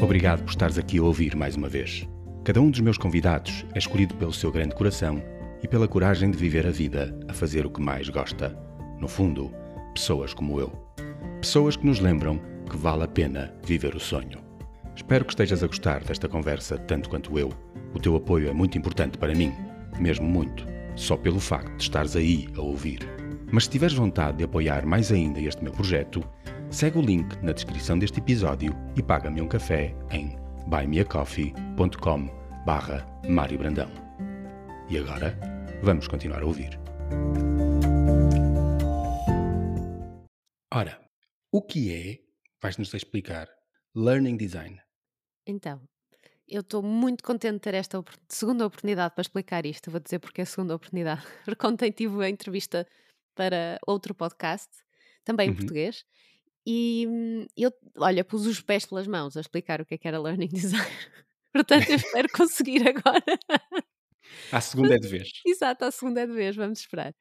[0.09, 2.09] Obrigado por estares aqui a ouvir mais uma vez.
[2.43, 5.23] Cada um dos meus convidados é escolhido pelo seu grande coração
[5.63, 8.59] e pela coragem de viver a vida a fazer o que mais gosta.
[8.99, 9.53] No fundo,
[9.93, 10.73] pessoas como eu.
[11.43, 12.41] Pessoas que nos lembram
[12.71, 14.39] que vale a pena viver o sonho.
[14.97, 17.53] Espero que estejas a gostar desta conversa tanto quanto eu.
[17.93, 19.53] O teu apoio é muito importante para mim,
[20.01, 20.67] mesmo muito,
[20.97, 23.01] só pelo facto de estares aí a ouvir.
[23.53, 26.25] Mas se tiveres vontade de apoiar mais ainda este meu projeto,
[26.71, 32.29] segue o link na descrição deste episódio e paga-me um café em buymeacoffee.com
[32.65, 33.91] barra Mário Brandão.
[34.91, 35.39] E agora,
[35.83, 36.79] vamos continuar a ouvir.
[40.73, 41.01] Ora,
[41.51, 42.19] o que é,
[42.61, 43.49] vais-nos explicar,
[43.95, 44.79] Learning Design?
[45.47, 45.81] Então,
[46.47, 49.91] eu estou muito contente de ter esta segunda oportunidade para explicar isto.
[49.91, 51.23] Vou dizer porque é a segunda oportunidade.
[51.45, 52.87] Porque ontem tive a entrevista
[53.35, 54.69] para outro podcast,
[55.25, 55.57] também em uhum.
[55.57, 56.05] português,
[56.71, 60.07] e hum, eu, olha, pus os pés pelas mãos a explicar o que é que
[60.07, 60.87] era Learning Design.
[61.51, 63.25] Portanto, eu espero conseguir agora.
[64.53, 65.31] A segunda é de vez.
[65.47, 67.15] Exato, a segunda é de vez, vamos esperar.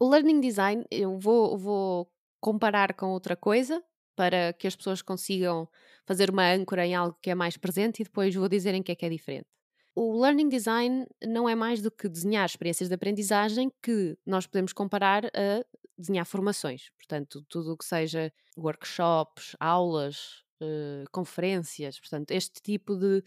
[0.00, 3.80] O learning design, eu vou, vou comparar com outra coisa
[4.16, 5.68] para que as pessoas consigam
[6.04, 8.90] fazer uma âncora em algo que é mais presente e depois vou dizer em que
[8.90, 9.46] é que é diferente.
[9.94, 14.72] O learning design não é mais do que desenhar experiências de aprendizagem que nós podemos
[14.72, 15.64] comparar a
[16.02, 16.90] desenhar formações.
[16.98, 23.22] Portanto, tudo o que seja workshops, aulas, uh, conferências, portanto, este tipo de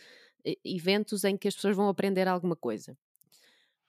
[0.63, 2.95] eventos em que as pessoas vão aprender alguma coisa.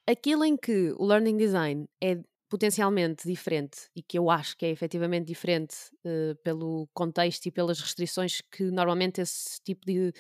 [0.07, 2.19] Aquilo em que o learning design é
[2.49, 5.75] potencialmente diferente e que eu acho que é efetivamente diferente
[6.05, 10.13] uh, pelo contexto e pelas restrições que normalmente esse tipo de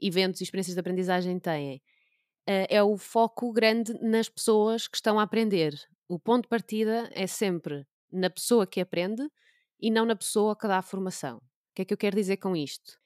[0.00, 1.76] eventos e experiências de aprendizagem têm,
[2.48, 5.74] uh, é o foco grande nas pessoas que estão a aprender.
[6.08, 9.22] O ponto de partida é sempre na pessoa que aprende
[9.80, 11.38] e não na pessoa que dá a formação.
[11.38, 12.98] O que é que eu quero dizer com isto?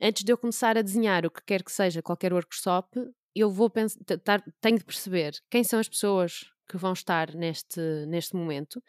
[0.00, 2.88] Antes de eu começar a desenhar o que quer que seja qualquer workshop,
[3.34, 8.34] eu vou pensar, tenho de perceber quem são as pessoas que vão estar neste, neste
[8.34, 8.82] momento,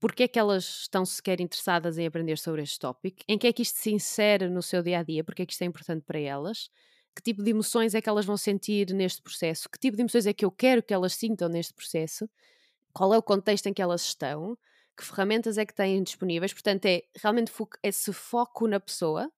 [0.00, 3.52] porque é que elas estão sequer interessadas em aprender sobre este tópico, em que é
[3.52, 6.04] que isto se insere no seu dia a dia, porque é que isto é importante
[6.04, 6.68] para elas,
[7.14, 10.26] que tipo de emoções é que elas vão sentir neste processo, que tipo de emoções
[10.26, 12.28] é que eu quero que elas sintam neste processo,
[12.92, 14.56] qual é o contexto em que elas estão,
[14.96, 16.52] que ferramentas é que têm disponíveis.
[16.52, 19.30] Portanto, é realmente esse foco na pessoa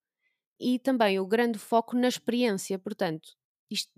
[0.58, 2.78] e também o grande foco na experiência.
[2.78, 3.28] Portanto,
[3.70, 3.92] isto,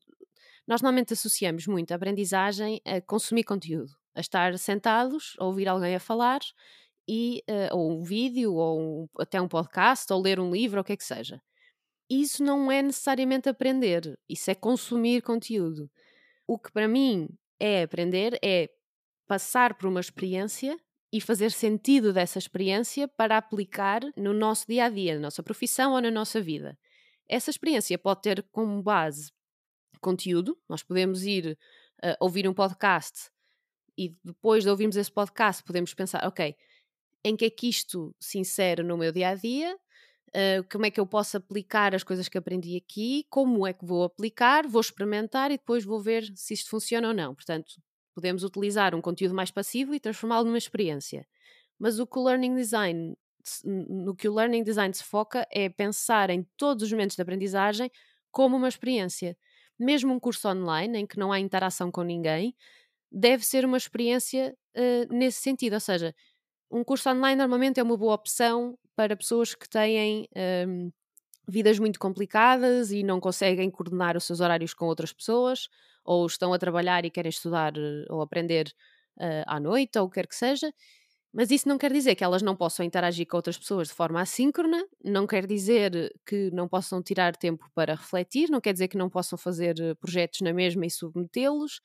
[0.66, 5.94] nós normalmente associamos muito a aprendizagem a consumir conteúdo, a estar sentados, a ouvir alguém
[5.94, 6.40] a falar,
[7.08, 10.82] e, uh, ou um vídeo, ou um, até um podcast, ou ler um livro, ou
[10.82, 11.40] o que é que seja.
[12.10, 15.90] Isso não é necessariamente aprender, isso é consumir conteúdo.
[16.46, 17.28] O que para mim
[17.58, 18.70] é aprender é
[19.26, 20.76] passar por uma experiência
[21.16, 25.94] e fazer sentido dessa experiência para aplicar no nosso dia a dia, na nossa profissão
[25.94, 26.78] ou na nossa vida.
[27.26, 29.32] Essa experiência pode ter como base
[29.98, 31.58] conteúdo, nós podemos ir
[32.04, 33.30] uh, ouvir um podcast
[33.96, 36.54] e depois de ouvirmos esse podcast podemos pensar, ok,
[37.24, 40.90] em que é que isto se insere no meu dia a dia, uh, como é
[40.90, 44.82] que eu posso aplicar as coisas que aprendi aqui, como é que vou aplicar, vou
[44.82, 47.34] experimentar e depois vou ver se isto funciona ou não.
[47.34, 47.72] Portanto,
[48.16, 51.28] Podemos utilizar um conteúdo mais passivo e transformá-lo numa experiência.
[51.78, 53.14] Mas o que o learning design,
[53.64, 57.90] no que o learning design se foca é pensar em todos os momentos de aprendizagem
[58.32, 59.36] como uma experiência.
[59.78, 62.56] Mesmo um curso online em que não há interação com ninguém,
[63.12, 65.74] deve ser uma experiência uh, nesse sentido.
[65.74, 66.14] Ou seja,
[66.70, 70.28] um curso online normalmente é uma boa opção para pessoas que têm
[70.66, 70.90] um,
[71.48, 75.68] vidas muito complicadas e não conseguem coordenar os seus horários com outras pessoas,
[76.06, 78.72] ou estão a trabalhar e querem estudar eh, ou aprender
[79.18, 80.72] uh, à noite, ou o que quer que seja.
[81.32, 84.20] Mas isso não quer dizer que elas não possam interagir com outras pessoas de forma
[84.20, 88.96] assíncrona, não quer dizer que não possam tirar tempo para refletir, não quer dizer que
[88.96, 91.80] não possam fazer eh, projetos na mesma e submetê-los.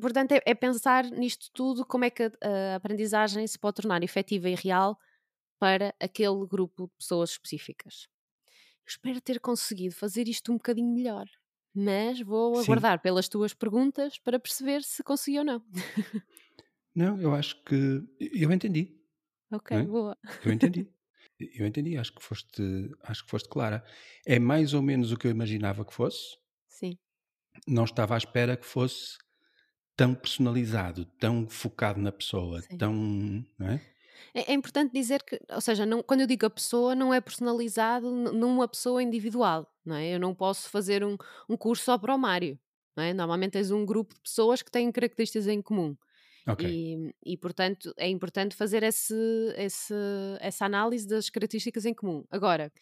[0.00, 2.30] Portanto, é, é, pensar nisto tudo, como é que a,
[2.72, 4.98] a aprendizagem se pode tornar efetiva e real
[5.58, 8.08] para aquele grupo de pessoas específicas
[8.86, 11.26] espero ter conseguido fazer isto um bocadinho melhor.
[11.76, 12.86] Mas vou Sim.
[12.86, 15.62] aguardar pelas tuas perguntas para perceber se consegui ou não.
[16.94, 19.00] Não, eu acho que eu entendi.
[19.50, 19.86] Ok, é?
[19.86, 20.16] boa.
[20.44, 20.88] Eu entendi.
[21.40, 22.62] Eu entendi, acho que foste,
[23.02, 23.84] acho que foste clara.
[24.26, 26.38] É mais ou menos o que eu imaginava que fosse.
[26.68, 26.98] Sim.
[27.66, 29.16] Não estava à espera que fosse
[29.96, 32.78] tão personalizado, tão focado na pessoa, Sim.
[32.78, 32.94] tão,
[33.58, 33.82] não é?
[34.34, 37.20] É, é importante dizer que, ou seja, não, quando eu digo a pessoa, não é
[37.20, 40.14] personalizado numa pessoa individual, não é?
[40.14, 41.16] Eu não posso fazer um,
[41.48, 42.58] um curso só para o Mário,
[42.96, 43.12] não é?
[43.12, 45.96] Normalmente tens um grupo de pessoas que têm características em comum.
[46.48, 47.10] Okay.
[47.24, 49.14] E, e, portanto, é importante fazer esse,
[49.56, 49.94] esse,
[50.40, 52.24] essa análise das características em comum.
[52.30, 52.72] Agora,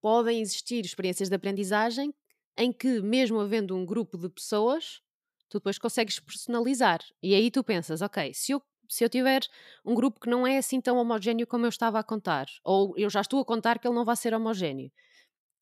[0.00, 2.12] podem existir experiências de aprendizagem
[2.56, 5.00] em que, mesmo havendo um grupo de pessoas,
[5.48, 7.00] tu depois consegues personalizar.
[7.22, 9.42] E aí tu pensas, ok, se eu se eu tiver
[9.84, 13.10] um grupo que não é assim tão homogéneo como eu estava a contar, ou eu
[13.10, 14.90] já estou a contar que ele não vai ser homogéneo,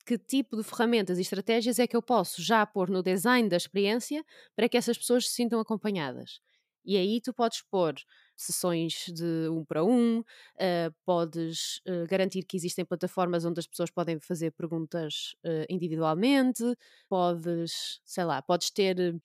[0.05, 3.57] que tipo de ferramentas e estratégias é que eu posso já pôr no design da
[3.57, 4.23] experiência
[4.55, 6.39] para que essas pessoas se sintam acompanhadas?
[6.85, 7.93] E aí tu podes pôr
[8.37, 13.89] sessões de um para um, uh, podes uh, garantir que existem plataformas onde as pessoas
[13.89, 16.63] podem fazer perguntas uh, individualmente,
[17.09, 19.19] podes, sei lá, podes ter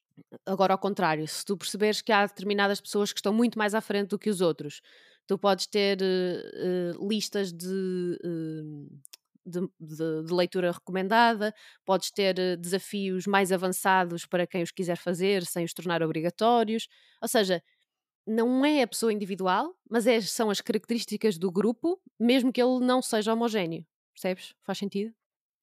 [0.44, 3.80] Agora, ao contrário, se tu perceberes que há determinadas pessoas que estão muito mais à
[3.80, 4.82] frente do que os outros,
[5.26, 5.98] tu podes ter
[7.00, 8.18] listas de,
[9.44, 11.54] de, de, de, leitura recomendada,
[11.84, 16.86] podes ter desafios mais avançados para quem os quiser fazer, sem os tornar obrigatórios.
[17.22, 17.62] Ou seja,
[18.26, 22.80] não é a pessoa individual, mas é, são as características do grupo, mesmo que ele
[22.80, 23.84] não seja homogéneo.
[24.12, 24.54] Percebes?
[24.62, 25.12] Faz sentido?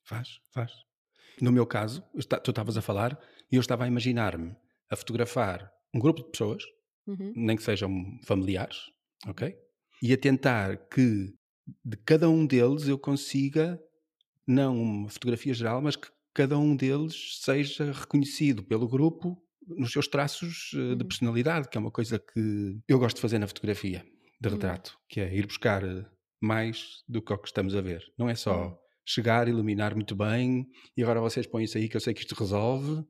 [0.04, 0.72] Faz, faz.
[1.42, 2.04] No meu caso,
[2.44, 3.18] tu estavas a falar
[3.52, 4.56] e eu estava a imaginar-me
[4.90, 6.64] a fotografar um grupo de pessoas,
[7.08, 7.34] uhum.
[7.36, 7.92] nem que sejam
[8.26, 8.78] familiares,
[9.28, 9.56] ok?
[10.02, 11.34] E a tentar que
[11.84, 13.80] de cada um deles eu consiga,
[14.46, 20.08] não uma fotografia geral, mas que cada um deles seja reconhecido pelo grupo nos seus
[20.08, 21.08] traços uh, de uhum.
[21.08, 24.06] personalidade, que é uma coisa que eu gosto de fazer na fotografia
[24.40, 24.54] de uhum.
[24.56, 25.06] retrato, uhum.
[25.10, 26.06] que é ir buscar eh,
[26.42, 28.04] mais do que o que estamos a ver.
[28.18, 28.78] Não é só uhum.
[29.06, 32.36] chegar, iluminar muito bem e agora vocês põem isso aí que eu sei que isto
[32.36, 33.04] resolve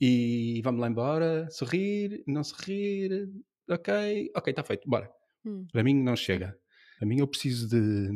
[0.00, 3.28] e vamos lá embora, sorrir, não sorrir,
[3.68, 5.10] ok, ok, está feito, bora.
[5.44, 5.66] Hum.
[5.72, 6.56] Para mim não chega.
[6.98, 8.10] Para mim eu preciso de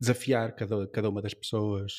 [0.00, 1.92] desafiar cada, cada uma das pessoas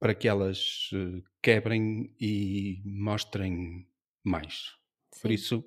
[0.00, 3.86] para que elas uh, quebrem e mostrem
[4.24, 4.72] mais.
[5.12, 5.20] Sim.
[5.22, 5.64] Por isso,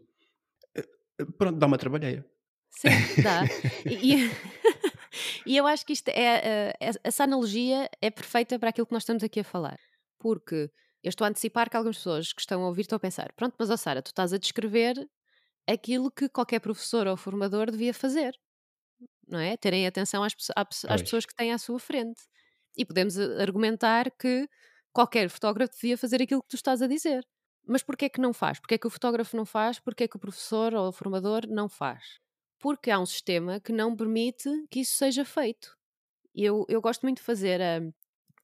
[1.21, 2.25] uh, pronto, dá uma trabalheira.
[2.71, 2.89] Sim,
[3.23, 3.43] dá.
[3.85, 4.29] e,
[5.45, 9.03] E eu acho que isto é, é, essa analogia é perfeita para aquilo que nós
[9.03, 9.79] estamos aqui a falar.
[10.19, 10.69] Porque
[11.03, 13.55] eu estou a antecipar que algumas pessoas que estão a ouvir estão a pensar: pronto,
[13.59, 14.95] mas ó Sara, tu estás a descrever
[15.67, 18.33] aquilo que qualquer professor ou formador devia fazer,
[19.27, 19.57] não é?
[19.57, 20.33] Terem atenção às,
[20.87, 22.21] às pessoas que têm à sua frente.
[22.75, 24.47] E podemos argumentar que
[24.93, 27.25] qualquer fotógrafo devia fazer aquilo que tu estás a dizer.
[27.67, 28.59] Mas porquê é que não faz?
[28.59, 29.79] Porquê é que o fotógrafo não faz?
[29.79, 32.19] Porquê é que o professor ou o formador não faz?
[32.59, 35.75] Porque há um sistema que não permite que isso seja feito.
[36.33, 37.79] Eu, eu gosto muito de fazer a,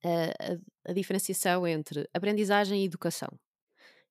[0.03, 3.29] a, a diferenciação entre aprendizagem e educação.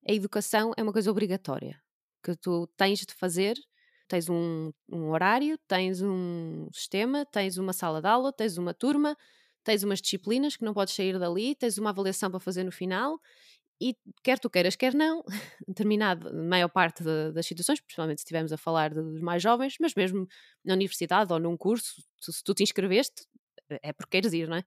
[0.08, 1.80] A educação é uma coisa obrigatória
[2.24, 3.56] que tu tens de fazer.
[4.08, 9.16] Tens um, um horário, tens um sistema, tens uma sala de aula, tens uma turma,
[9.62, 13.18] tens umas disciplinas que não podes sair dali, tens uma avaliação para fazer no final
[13.90, 15.24] e quer tu queiras, quer não,
[15.66, 19.94] determinada maior parte de, das situações, principalmente se estivermos a falar dos mais jovens, mas
[19.94, 20.28] mesmo
[20.64, 23.26] na universidade ou num curso, se tu te inscreveste,
[23.82, 24.60] é porque queres ir, não é?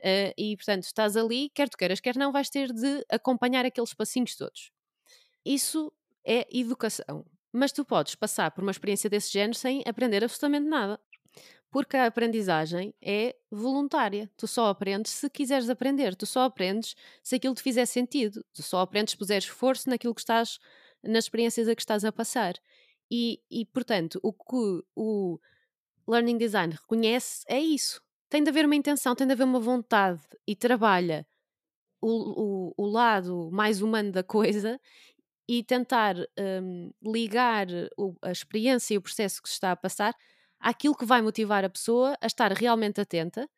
[0.00, 3.94] Uh, e portanto, estás ali, quer tu queiras, quer não, vais ter de acompanhar aqueles
[3.94, 4.70] passinhos todos.
[5.44, 5.92] Isso
[6.24, 7.24] é educação.
[7.52, 11.00] Mas tu podes passar por uma experiência desse género sem aprender absolutamente nada.
[11.70, 14.30] Porque a aprendizagem é voluntária.
[14.36, 16.14] Tu só aprendes se quiseres aprender.
[16.16, 18.44] Tu só aprendes se aquilo te fizer sentido.
[18.54, 20.58] Tu só aprendes se puseres esforço naquilo que estás,
[21.02, 22.54] nas experiências a que estás a passar.
[23.10, 25.38] E, e portanto, o que o
[26.06, 28.02] Learning Design reconhece é isso.
[28.30, 31.26] Tem de haver uma intenção, tem de haver uma vontade e trabalha
[32.00, 34.80] o, o, o lado mais humano da coisa
[35.48, 36.14] e tentar
[36.62, 37.66] um, ligar
[37.96, 40.14] o, a experiência e o processo que se está a passar
[40.60, 43.48] àquilo que vai motivar a pessoa a estar realmente atenta,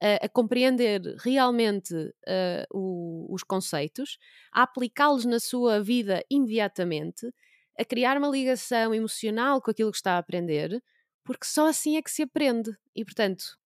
[0.00, 4.18] a, a compreender realmente uh, o, os conceitos,
[4.52, 7.26] a aplicá-los na sua vida imediatamente,
[7.78, 10.82] a criar uma ligação emocional com aquilo que está a aprender,
[11.24, 12.70] porque só assim é que se aprende.
[12.94, 13.58] E, portanto,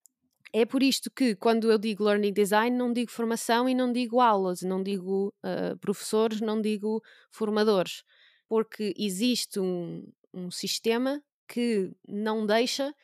[0.53, 4.20] é por isto que, quando eu digo learning design, não digo formação e não digo
[4.20, 8.03] aulas, não digo uh, professores, não digo formadores,
[8.49, 12.95] porque existe um, um sistema que não deixa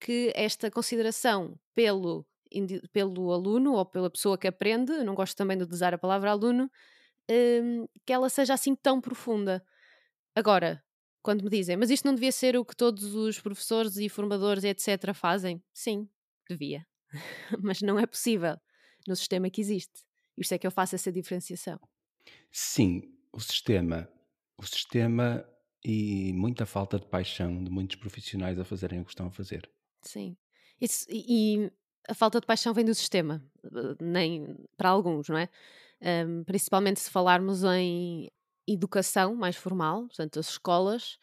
[0.00, 2.26] que esta consideração pelo,
[2.92, 6.70] pelo aluno ou pela pessoa que aprende, não gosto também de usar a palavra aluno,
[7.30, 9.62] um, que ela seja assim tão profunda.
[10.34, 10.82] Agora,
[11.22, 14.64] quando me dizem, mas isto não devia ser o que todos os professores e formadores,
[14.64, 15.62] etc., fazem?
[15.70, 16.08] Sim,
[16.48, 16.86] devia.
[17.62, 18.56] mas não é possível
[19.06, 20.06] no sistema que existe.
[20.38, 21.78] Isto é que eu faço essa diferenciação.
[22.50, 24.08] Sim, o sistema.
[24.56, 25.46] O sistema
[25.84, 29.70] e muita falta de paixão de muitos profissionais a fazerem o que estão a fazer.
[30.02, 30.36] Sim.
[30.80, 31.70] Isso, e,
[32.08, 33.42] a falta de paixão vem do sistema,
[34.00, 35.48] nem para alguns, não é?
[36.02, 38.30] Um, principalmente se falarmos em
[38.66, 41.18] educação mais formal, portanto, as escolas,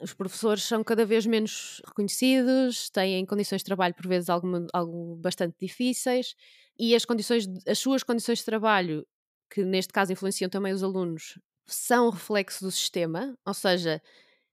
[0.00, 5.16] os professores são cada vez menos reconhecidos, têm condições de trabalho por vezes algo, algo
[5.16, 6.34] bastante difíceis
[6.78, 9.06] e as condições, as suas condições de trabalho,
[9.50, 11.38] que neste caso influenciam também os alunos,
[11.74, 14.02] são reflexo do sistema, ou seja,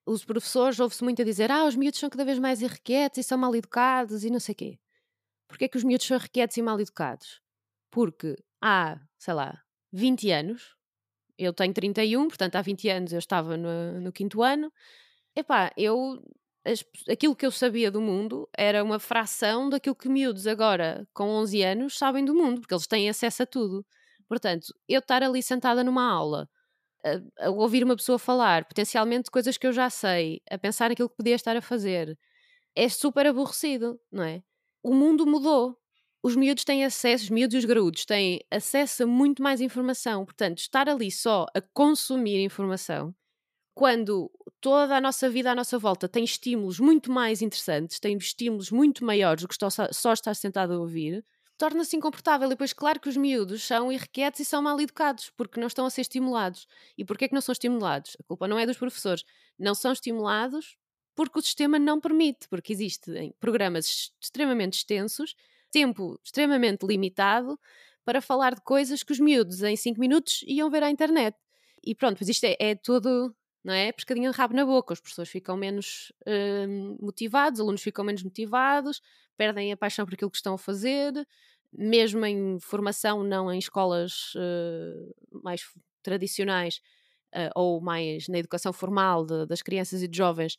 [0.05, 3.23] os professores ouve-se muito a dizer ah, os miúdos são cada vez mais irrequietos e
[3.23, 4.79] são mal educados e não sei quê.
[5.47, 7.41] Porquê é que os miúdos são irrequietos e mal educados?
[7.91, 9.61] Porque há, sei lá,
[9.91, 10.75] 20 anos,
[11.37, 14.71] eu tenho 31, portanto há 20 anos eu estava no, no quinto ano,
[15.35, 16.21] epá, eu
[16.65, 21.29] as, aquilo que eu sabia do mundo era uma fração daquilo que miúdos agora, com
[21.29, 23.85] 11 anos, sabem do mundo, porque eles têm acesso a tudo.
[24.27, 26.49] Portanto, eu estar ali sentada numa aula
[27.05, 31.09] a, a, ouvir uma pessoa falar, potencialmente coisas que eu já sei, a pensar naquilo
[31.09, 32.17] que podia estar a fazer,
[32.75, 34.43] é super aborrecido, não é?
[34.83, 35.77] O mundo mudou.
[36.23, 40.25] Os miúdos têm acesso, os miúdos e os graúdos têm acesso a muito mais informação.
[40.25, 43.15] Portanto, estar ali só a consumir informação,
[43.75, 44.31] quando
[44.61, 49.05] toda a nossa vida à nossa volta tem estímulos muito mais interessantes, tem estímulos muito
[49.05, 49.55] maiores do que
[49.91, 51.23] só estar sentado a ouvir,
[51.57, 52.47] torna-se incomportável.
[52.47, 55.85] E depois, claro que os miúdos são irrequietos e são mal educados, porque não estão
[55.85, 56.67] a ser estimulados.
[56.97, 58.15] E porquê é que não são estimulados?
[58.19, 59.23] A culpa não é dos professores.
[59.57, 60.77] Não são estimulados
[61.15, 65.33] porque o sistema não permite, porque existem programas extremamente extensos,
[65.71, 67.57] tempo extremamente limitado,
[68.03, 71.35] para falar de coisas que os miúdos em 5 minutos iam ver à internet.
[71.83, 73.33] E pronto, pois isto é, é todo
[73.65, 73.91] não é?
[73.91, 78.21] Pescadinho de rabo na boca, os professores ficam menos uh, motivados, os alunos ficam menos
[78.21, 79.01] motivados,
[79.35, 81.11] perdem a paixão por aquilo que estão a fazer,
[81.73, 85.63] mesmo em formação, não em escolas uh, mais
[86.03, 86.79] tradicionais
[87.33, 90.57] uh, ou mais na educação formal de, das crianças e de jovens,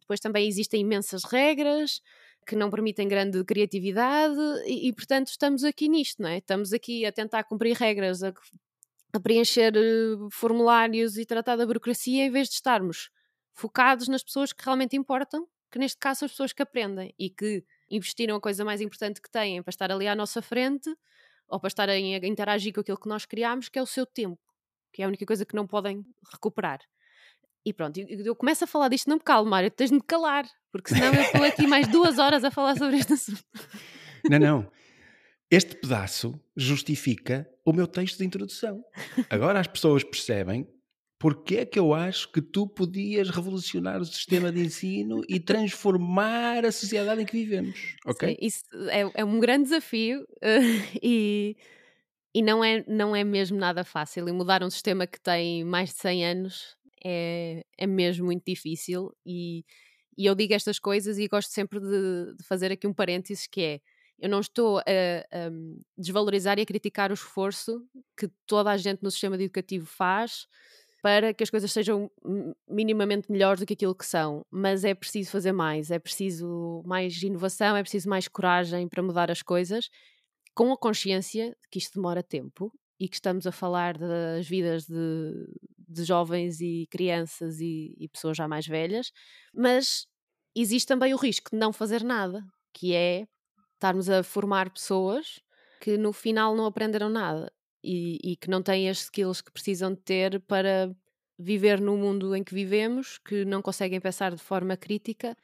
[0.00, 2.02] depois também existem imensas regras
[2.46, 6.38] que não permitem grande criatividade e, e, portanto estamos aqui nisto, não é?
[6.38, 8.32] Estamos aqui a tentar cumprir regras, a
[9.16, 13.10] a preencher uh, formulários e tratar da burocracia em vez de estarmos
[13.52, 17.30] focados nas pessoas que realmente importam, que neste caso são as pessoas que aprendem e
[17.30, 20.94] que investiram a coisa mais importante que têm para estar ali à nossa frente
[21.48, 24.40] ou para estarem a interagir com aquilo que nós criámos, que é o seu tempo,
[24.92, 26.80] que é a única coisa que não podem recuperar.
[27.64, 30.46] E pronto, eu, começo a falar disto, não me calmo, Mário, tens de me calar,
[30.70, 33.44] porque senão eu estou aqui mais duas horas a falar sobre este assunto.
[34.30, 34.70] Não, não.
[35.50, 38.84] Este pedaço justifica o meu texto de introdução.
[39.30, 40.66] Agora as pessoas percebem
[41.18, 46.64] porque é que eu acho que tu podias revolucionar o sistema de ensino e transformar
[46.64, 48.28] a sociedade em que vivemos, ok?
[48.28, 51.56] Sim, isso é, é um grande desafio uh, e,
[52.34, 54.28] e não, é, não é mesmo nada fácil.
[54.28, 59.10] E mudar um sistema que tem mais de 100 anos é, é mesmo muito difícil.
[59.24, 59.64] E,
[60.18, 63.62] e eu digo estas coisas e gosto sempre de, de fazer aqui um parênteses que
[63.62, 63.80] é
[64.18, 65.50] eu não estou a, a,
[65.96, 67.86] desvalorizar e a criticar o esforço
[68.16, 70.46] que toda a gente no sistema educativo faz
[71.02, 72.10] para que as coisas sejam
[72.68, 77.22] minimamente melhores do que aquilo que são, mas é preciso fazer mais, é preciso mais
[77.22, 79.88] inovação, é preciso mais coragem para mudar as coisas,
[80.54, 84.86] com a consciência de que isto demora tempo e que estamos a falar das vidas
[84.86, 85.46] de,
[85.86, 89.12] de jovens e crianças e, e pessoas já mais velhas,
[89.54, 90.06] mas
[90.56, 92.42] existe também o risco de não fazer nada,
[92.72, 93.28] que é
[93.76, 95.40] estarmos a formar pessoas
[95.80, 97.52] que no final não aprenderam nada
[97.82, 100.94] e, e, que não têm as skills que precisam de ter para
[101.38, 105.36] viver no mundo em que vivemos, que não conseguem pensar de forma crítica,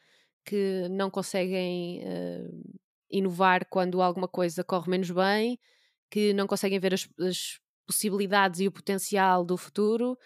[0.44, 2.78] que não conseguem uh,
[3.10, 5.58] inovar quando alguma coisa corre menos bem,
[6.10, 10.18] que não conseguem ver as, as possibilidades e o potencial do futuro.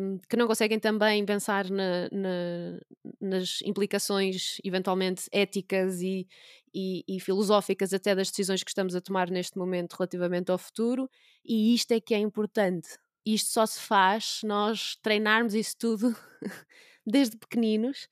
[0.00, 2.80] Um, que não conseguem também pensar na, na,
[3.20, 6.26] nas implicações eventualmente éticas e,
[6.72, 11.10] e, e, filosóficas até das decisões que estamos a tomar neste momento relativamente ao futuro,
[11.44, 12.88] e isto é que é importante.
[13.26, 16.16] Isto só se faz se nós treinarmos isso tudo
[17.06, 18.08] desde pequeninos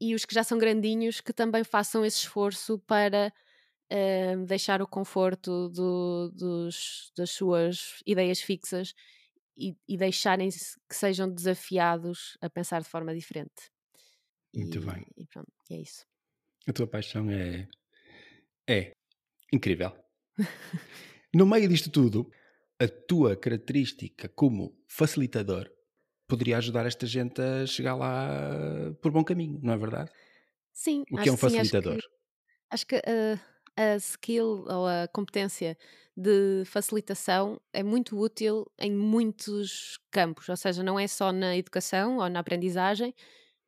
[0.00, 3.32] e os que já são grandinhos que também façam esse esforço para
[3.92, 8.92] uh, deixar o conforto do, dos, das suas ideias fixas
[9.56, 13.70] e, e deixarem que sejam desafiados a pensar de forma diferente.
[14.54, 15.06] Muito e, bem.
[15.16, 16.04] E pronto, é isso.
[16.68, 17.68] A tua paixão é
[18.68, 18.92] é
[19.52, 19.92] incrível.
[21.34, 22.30] no meio disto tudo,
[22.78, 25.70] a tua característica como facilitador
[26.28, 30.10] poderia ajudar esta gente a chegar lá por bom caminho, não é verdade?
[30.72, 31.04] Sim.
[31.10, 31.94] O que é um facilitador?
[31.94, 32.08] Sim,
[32.70, 35.76] acho que, acho que uh, a skill ou a competência
[36.16, 42.18] de facilitação é muito útil em muitos campos, ou seja, não é só na educação
[42.18, 43.14] ou na aprendizagem,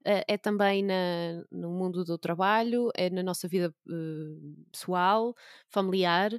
[0.05, 5.35] eh, é também na, no mundo do trabalho, é na nossa vida uh, pessoal,
[5.69, 6.31] familiar,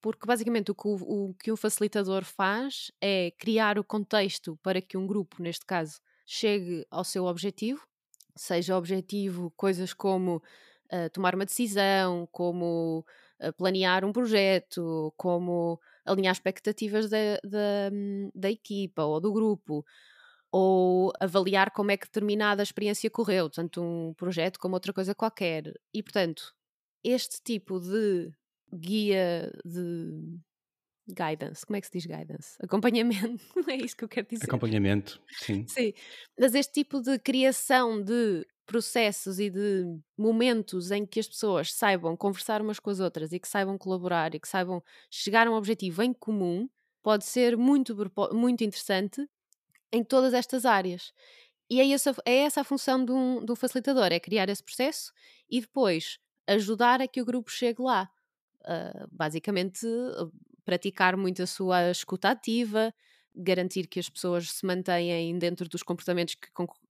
[0.00, 4.80] porque basicamente o que, o, o que um facilitador faz é criar o contexto para
[4.82, 7.86] que um grupo, neste caso, chegue ao seu objetivo,
[8.36, 10.42] seja objetivo coisas como
[10.92, 13.04] uh, tomar uma decisão, como
[13.40, 17.90] uh, planear um projeto, como alinhar expectativas da, da,
[18.34, 19.84] da equipa ou do grupo,
[20.50, 25.72] ou avaliar como é que determinada experiência correu, tanto um projeto como outra coisa qualquer.
[25.94, 26.54] E, portanto,
[27.02, 28.30] este tipo de
[28.72, 30.38] guia de
[31.08, 32.56] guidance, como é que se diz guidance?
[32.60, 34.44] Acompanhamento, é isso que eu quero dizer.
[34.44, 35.66] Acompanhamento, sim.
[35.66, 35.92] Sim,
[36.38, 39.84] mas este tipo de criação de processos e de
[40.16, 44.34] momentos em que as pessoas saibam conversar umas com as outras e que saibam colaborar
[44.34, 46.68] e que saibam chegar a um objetivo em comum
[47.02, 47.96] pode ser muito,
[48.32, 49.28] muito interessante
[49.92, 51.12] em todas estas áreas.
[51.68, 54.62] E é essa, é essa a função de um, de um facilitador, é criar esse
[54.62, 55.12] processo
[55.50, 58.10] e depois ajudar a que o grupo chegue lá.
[58.62, 59.86] Uh, basicamente,
[60.64, 62.94] praticar muito a sua escuta ativa,
[63.34, 66.48] garantir que as pessoas se mantenham dentro dos comportamentos que,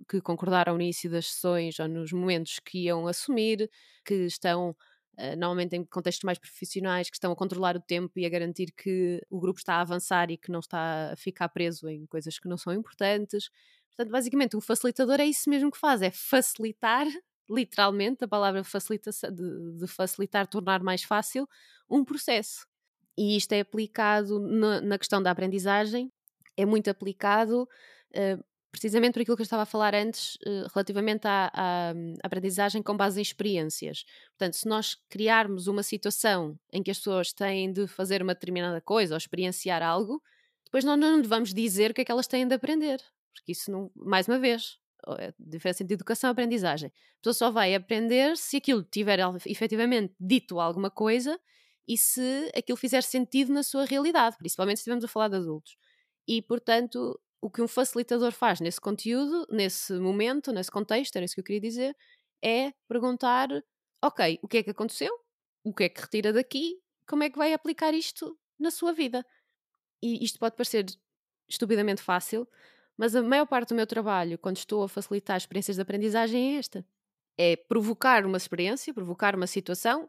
[0.09, 3.71] que concordaram no início das sessões ou nos momentos que iam assumir,
[4.05, 4.75] que estão
[5.15, 8.73] Uh, normalmente em contextos mais profissionais, que estão a controlar o tempo e a garantir
[8.73, 12.39] que o grupo está a avançar e que não está a ficar preso em coisas
[12.39, 13.51] que não são importantes.
[13.89, 17.07] Portanto, basicamente, um facilitador é isso mesmo que faz, é facilitar,
[17.49, 21.47] literalmente, a palavra facilita de, de facilitar, tornar mais fácil
[21.91, 22.67] um processo.
[23.17, 26.11] E isto é aplicado na questão da aprendizagem,
[26.57, 31.27] é muito aplicado uh, precisamente por aquilo que eu estava a falar antes, uh, relativamente
[31.27, 34.05] à, à, à, aprendizagem com base em experiências.
[34.31, 38.81] Portanto, se nós criarmos uma situação em que as pessoas têm de fazer uma determinada
[38.81, 40.23] coisa ou experienciar algo,
[40.65, 42.99] depois nós não vamos dizer o que é que elas têm de aprender.
[43.35, 44.79] Porque isso, não, mais uma vez,
[45.19, 46.89] é diferença entre educação e aprendizagem.
[46.89, 51.39] A pessoa só vai aprender se aquilo tiver efetivamente dito alguma coisa
[51.87, 55.77] e se aquilo fizer sentido na sua realidade, principalmente se estivermos a falar de adultos.
[56.27, 61.35] E, portanto, o que um facilitador faz nesse conteúdo, nesse momento, nesse contexto, era isso
[61.35, 61.97] que eu queria dizer,
[62.43, 63.49] é perguntar
[64.03, 65.13] ok, o que é que aconteceu?
[65.65, 66.81] O que é que retira daqui?
[67.07, 69.25] Como é que vai aplicar isto na sua vida?
[70.03, 70.87] E isto pode parecer
[71.49, 72.49] estupidamente fácil,
[72.97, 76.59] mas a maior parte do meu trabalho, quando estou a facilitar experiências de aprendizagem, é
[76.59, 76.85] esta:
[77.39, 80.09] é provocar uma experiência, provocar uma situação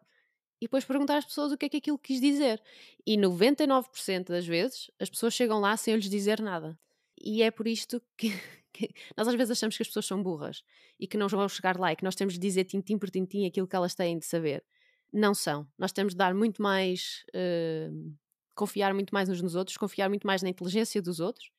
[0.64, 2.64] e depois perguntar às pessoas o que é que aquilo quis dizer.
[3.06, 6.80] E 99% das vezes as pessoas chegam lá sem eu lhes dizer nada.
[7.22, 8.30] E é por isto que,
[8.72, 10.64] que, nós às vezes achamos que as pessoas são burras
[10.98, 13.46] e que não vão chegar lá e que nós temos de dizer tintim por tintim
[13.46, 14.64] aquilo que elas têm de saber.
[15.12, 15.68] Não são.
[15.78, 17.26] Nós temos de dar muito mais.
[17.36, 18.16] Uh,
[18.56, 21.50] confiar muito mais uns nos outros, confiar muito mais na inteligência dos outros,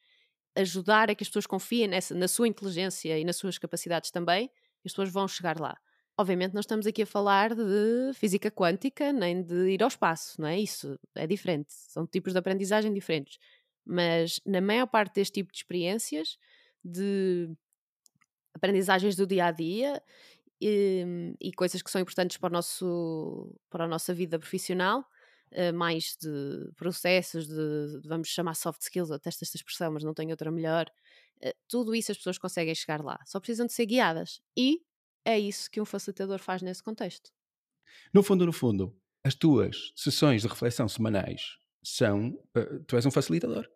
[0.56, 4.46] ajudar a que as pessoas confiem nessa, na sua inteligência e nas suas capacidades também,
[4.46, 5.76] e as pessoas vão chegar lá.
[6.16, 10.46] Obviamente, não estamos aqui a falar de física quântica nem de ir ao espaço, não
[10.46, 10.58] é?
[10.60, 11.72] Isso é diferente.
[11.72, 13.38] São tipos de aprendizagem diferentes.
[13.84, 16.38] Mas na maior parte deste tipo de experiências,
[16.84, 17.50] de
[18.54, 20.00] aprendizagens do dia a dia
[20.60, 25.04] e, e coisas que são importantes para, o nosso, para a nossa vida profissional,
[25.52, 30.12] Uh, mais de processos, de, de, vamos chamar soft skills, até esta expressão, mas não
[30.12, 30.90] tenho outra melhor.
[31.36, 34.40] Uh, tudo isso as pessoas conseguem chegar lá, só precisam de ser guiadas.
[34.56, 34.80] E
[35.24, 37.30] é isso que um facilitador faz nesse contexto.
[38.12, 41.40] No fundo, no fundo, as tuas sessões de reflexão semanais
[41.82, 42.30] são.
[42.56, 43.68] Uh, tu és um facilitador.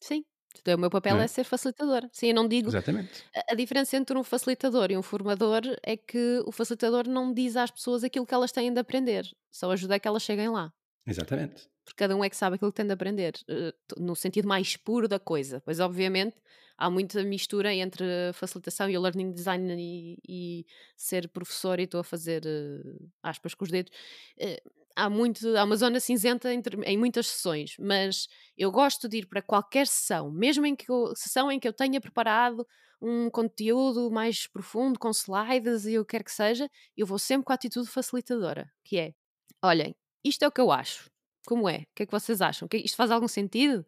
[0.00, 0.24] Sim.
[0.60, 1.24] Então, o meu papel é?
[1.24, 1.26] é?
[1.26, 2.08] ser facilitador.
[2.12, 2.68] Sim, eu não digo.
[2.68, 3.24] Exatamente.
[3.34, 7.56] A, a, diferença entre um facilitador e um formador é que o facilitador não diz
[7.56, 10.72] às pessoas aquilo que elas têm de aprender, só ajuda a que elas cheguem lá.
[11.06, 11.68] Exatamente.
[11.84, 14.76] Porque cada um é que sabe aquilo que tem de aprender, uh, no sentido mais
[14.76, 15.60] puro da coisa.
[15.64, 16.36] Pois, obviamente,
[16.76, 18.04] há muita mistura entre
[18.34, 20.66] facilitação e o learning design e, e
[20.96, 23.92] ser professor e estou a fazer uh, aspas com os dedos.
[24.38, 29.18] Uh, há, muito, há uma zona cinzenta entre, em muitas sessões, mas eu gosto de
[29.18, 32.66] ir para qualquer sessão, mesmo em que eu, sessão em que eu tenha preparado
[33.00, 37.44] um conteúdo mais profundo, com slides e o que quer que seja, eu vou sempre
[37.44, 39.14] com a atitude facilitadora, que é,
[39.62, 41.10] olhem, isto é o que eu acho.
[41.46, 41.78] Como é?
[41.78, 42.68] O que é que vocês acham?
[42.72, 43.86] Isto faz algum sentido?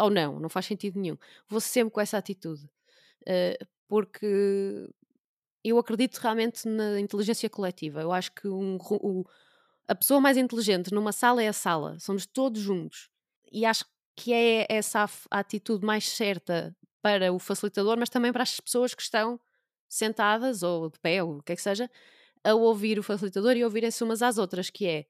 [0.00, 0.40] Ou não?
[0.40, 1.16] Não faz sentido nenhum.
[1.48, 2.64] Vou sempre com essa atitude.
[3.22, 4.88] Uh, porque
[5.64, 8.00] eu acredito realmente na inteligência coletiva.
[8.00, 9.24] Eu acho que um, um,
[9.86, 11.98] a pessoa mais inteligente numa sala é a sala.
[11.98, 13.10] Somos todos juntos.
[13.52, 13.84] E acho
[14.16, 18.94] que é essa a atitude mais certa para o facilitador, mas também para as pessoas
[18.94, 19.40] que estão
[19.88, 21.90] sentadas ou de pé, ou o que é que seja,
[22.44, 25.06] a ouvir o facilitador e ouvirem-se umas às outras, que é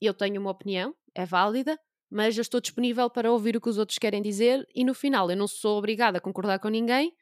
[0.00, 1.78] eu tenho uma opinião, é válida,
[2.10, 5.30] mas eu estou disponível para ouvir o que os outros querem dizer e no final
[5.30, 7.12] eu não sou obrigada a concordar com ninguém,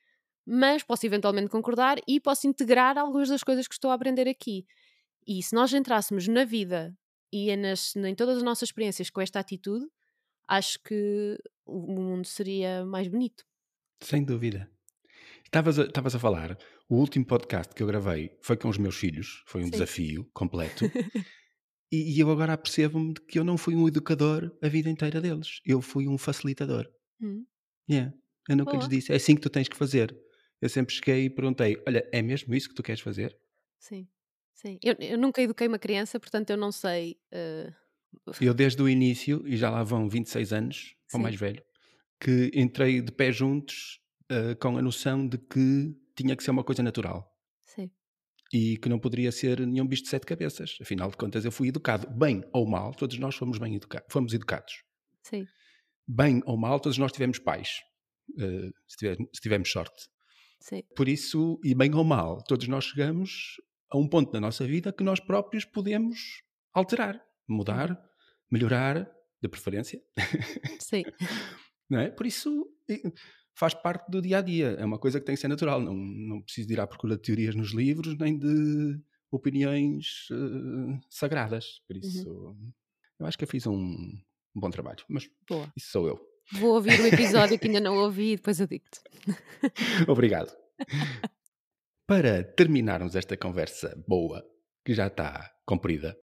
[0.46, 4.66] mas posso eventualmente concordar e posso integrar algumas das coisas que estou a aprender aqui.
[5.26, 6.94] E se nós entrássemos na vida
[7.32, 9.86] e nas, em todas as nossas experiências com esta atitude,
[10.46, 13.44] acho que o mundo seria mais bonito.
[14.02, 14.70] Sem dúvida.
[15.44, 16.58] Estavas a, estavas a falar,
[16.88, 19.70] o último podcast que eu gravei foi com os meus filhos, foi um Sim.
[19.70, 20.84] desafio completo.
[21.90, 25.20] E, e eu agora apercebo-me de que eu não fui um educador a vida inteira
[25.20, 25.60] deles.
[25.64, 26.88] Eu fui um facilitador.
[27.20, 27.44] Hum.
[27.88, 28.12] Yeah.
[28.48, 30.16] Eu nunca lhes disse, é assim que tu tens que fazer.
[30.60, 33.36] Eu sempre cheguei e perguntei: Olha, é mesmo isso que tu queres fazer?
[33.78, 34.08] Sim,
[34.54, 34.78] sim.
[34.82, 37.18] Eu, eu nunca eduquei uma criança, portanto eu não sei.
[37.32, 37.72] Uh...
[38.40, 41.62] Eu, desde o início, e já lá vão 26 anos, ou mais velho,
[42.20, 46.62] que entrei de pé juntos uh, com a noção de que tinha que ser uma
[46.62, 47.33] coisa natural
[48.54, 50.76] e que não poderia ser nenhum bicho de sete cabeças.
[50.80, 54.32] Afinal de contas, eu fui educado, bem ou mal, todos nós fomos bem educados, fomos
[54.32, 54.84] educados.
[55.24, 55.44] Sim.
[56.06, 57.80] Bem ou mal, todos nós tivemos pais,
[58.38, 60.06] uh, se, tivermos, se tivermos sorte.
[60.60, 60.84] Sim.
[60.94, 63.56] Por isso, e bem ou mal, todos nós chegamos
[63.90, 66.16] a um ponto na nossa vida que nós próprios podemos
[66.72, 68.00] alterar, mudar,
[68.48, 69.10] melhorar,
[69.42, 70.00] de preferência.
[70.78, 71.02] Sim.
[71.90, 72.08] não é?
[72.08, 72.66] Por isso,
[73.54, 74.76] faz parte do dia a dia.
[74.78, 75.80] É uma coisa que tem que ser natural.
[75.80, 79.00] Não, não preciso ir à procura de teorias nos livros nem de
[79.30, 81.80] opiniões uh, sagradas.
[81.86, 82.02] Por uhum.
[82.02, 82.72] isso, uhum.
[83.20, 85.04] eu acho que eu fiz um, um bom trabalho.
[85.08, 85.72] Mas Boa.
[85.76, 86.20] isso sou eu.
[86.52, 89.00] Vou ouvir o episódio que ainda não ouvi e depois eu digo-te.
[90.08, 90.54] Obrigado.
[92.06, 94.44] Para terminarmos esta conversa boa,
[94.84, 96.18] que já está comprida,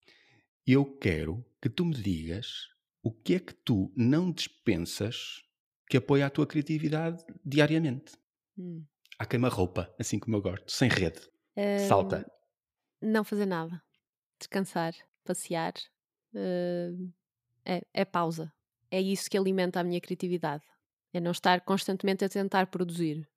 [0.66, 2.68] eu quero que tu me digas
[3.02, 5.40] o que é que tu não dispensas
[5.90, 8.12] que apoia a tua criatividade diariamente.
[8.56, 8.84] Hum.
[9.18, 11.18] À queima-roupa, assim como eu gosto, sem rede.
[11.56, 12.24] Uh, Salta.
[13.02, 13.82] Não fazer nada.
[14.38, 15.74] Descansar, passear.
[16.32, 17.12] Uh,
[17.64, 18.52] é, é pausa.
[18.88, 20.62] É isso que alimenta a minha criatividade.
[21.12, 23.28] É não estar constantemente a tentar produzir.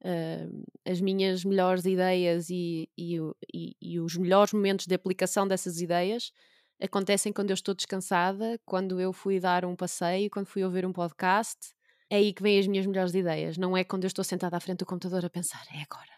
[0.00, 3.18] Uh, as minhas melhores ideias e, e,
[3.52, 6.32] e, e, os melhores momentos de aplicação dessas ideias
[6.80, 10.92] acontecem quando eu estou descansada, quando eu fui dar um passeio, quando fui ouvir um
[10.92, 11.74] podcast.
[12.10, 13.56] É aí que vêm as minhas melhores ideias.
[13.56, 16.12] Não é quando eu estou sentada à frente do computador a pensar, é agora,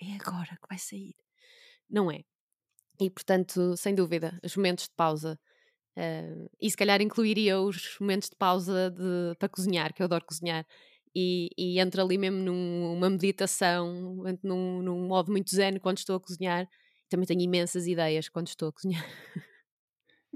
[0.00, 1.14] é agora que vai sair.
[1.90, 2.20] Não é.
[3.00, 5.38] E, portanto, sem dúvida, os momentos de pausa.
[5.96, 10.24] Uh, e se calhar incluiria os momentos de pausa de, para cozinhar, que eu adoro
[10.24, 10.64] cozinhar.
[11.16, 16.20] E, e entro ali mesmo numa meditação, num, num modo muito zen quando estou a
[16.20, 16.68] cozinhar.
[17.08, 19.04] Também tenho imensas ideias quando estou a cozinhar.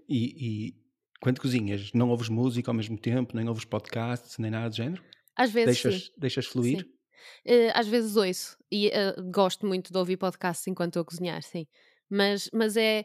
[0.09, 0.75] E, e
[1.21, 5.03] quando cozinhas, não ouves música ao mesmo tempo, nem ouves podcasts, nem nada do género?
[5.37, 6.13] Às vezes deixas, sim.
[6.17, 6.79] Deixas fluir?
[6.79, 6.99] Sim.
[7.47, 11.43] Uh, às vezes ouço e uh, gosto muito de ouvir podcasts enquanto estou a cozinhar,
[11.43, 11.67] sim.
[12.09, 13.05] Mas, mas é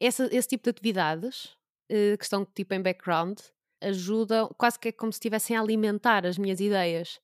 [0.00, 1.46] essa, esse tipo de atividades
[1.90, 3.38] uh, que estão tipo em background
[3.80, 7.20] ajudam, quase que é como se estivessem a alimentar as minhas ideias.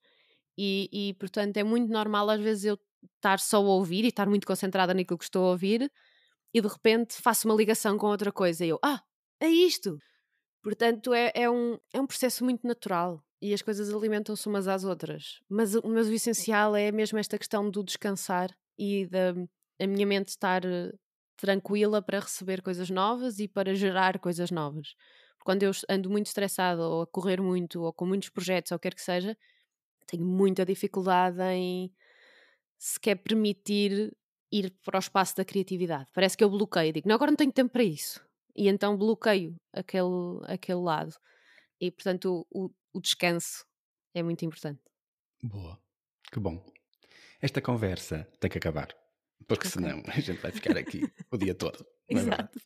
[0.57, 2.79] E, e portanto é muito normal às vezes eu
[3.17, 5.91] estar só a ouvir e estar muito concentrada naquilo que estou a ouvir
[6.55, 9.03] e de repente faço uma ligação com outra coisa e eu, ah,
[9.41, 9.99] é isto!
[10.63, 14.85] Portanto, é, é, um, é um processo muito natural e as coisas alimentam-se umas às
[14.85, 15.41] outras.
[15.49, 19.35] Mas, mas o essencial é mesmo esta questão do descansar e da
[19.81, 20.93] a minha mente estar eh,
[21.37, 24.95] tranquila para receber coisas novas e para gerar coisas novas.
[25.45, 28.95] Quando eu ando muito estressada ou a correr muito ou com muitos projetos ou quer
[28.95, 29.37] que seja,
[30.07, 31.93] tenho muita dificuldade em
[32.79, 34.13] sequer permitir
[34.59, 36.07] ir para o espaço da criatividade.
[36.13, 38.25] Parece que eu bloqueio, digo, não, agora não tenho tempo para isso.
[38.57, 41.15] E então bloqueio aquele, aquele lado.
[41.81, 43.65] E portanto o, o descanso
[44.15, 44.81] é muito importante.
[45.43, 45.79] Boa,
[46.33, 46.65] que bom.
[47.41, 48.89] Esta conversa tem que acabar,
[49.47, 49.71] porque okay.
[49.71, 51.85] senão a gente vai ficar aqui o dia todo.
[52.09, 52.59] É Exato.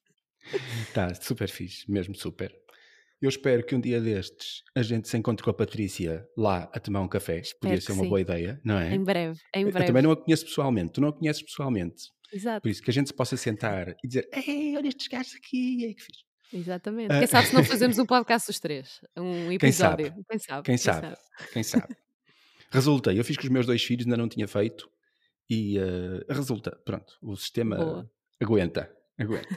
[0.82, 2.54] Está super fixe, mesmo super.
[3.20, 6.78] Eu espero que um dia destes a gente se encontre com a Patrícia lá a
[6.78, 7.40] tomar um café.
[7.40, 8.08] Espero Podia ser uma sim.
[8.08, 8.94] boa ideia, não é?
[8.94, 9.80] Em breve, em breve.
[9.80, 12.12] Eu também não a conheço pessoalmente, tu não a conheces pessoalmente.
[12.32, 12.62] Exato.
[12.62, 15.84] Por isso que a gente se possa sentar e dizer: Ei, olha estes gajos aqui,
[15.84, 16.16] aí que fiz.
[16.52, 17.12] Exatamente.
[17.12, 19.00] Uh, quem sabe se não fazemos um podcast os três?
[19.16, 19.58] Um episódio.
[19.58, 20.24] Quem sabe?
[20.28, 20.64] Quem sabe?
[20.64, 21.16] Quem sabe?
[21.52, 21.96] Quem sabe?
[22.70, 24.88] resulta, eu fiz com os meus dois filhos, ainda não tinha feito
[25.48, 26.78] e uh, resulta.
[26.84, 28.10] Pronto, o sistema Boa.
[28.40, 28.94] aguenta.
[29.18, 29.48] Aguenta.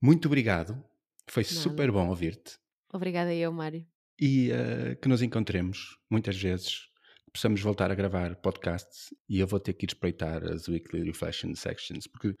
[0.00, 0.82] Muito obrigado.
[1.28, 1.54] Foi Nada.
[1.54, 2.58] super bom ouvir-te.
[2.92, 3.86] Obrigada eu, Mário.
[4.20, 6.88] E uh, que nos encontremos muitas vezes,
[7.32, 11.54] possamos voltar a gravar podcasts e eu vou ter que ir espreitar as Weekly Reflection
[11.54, 12.36] Sections, porque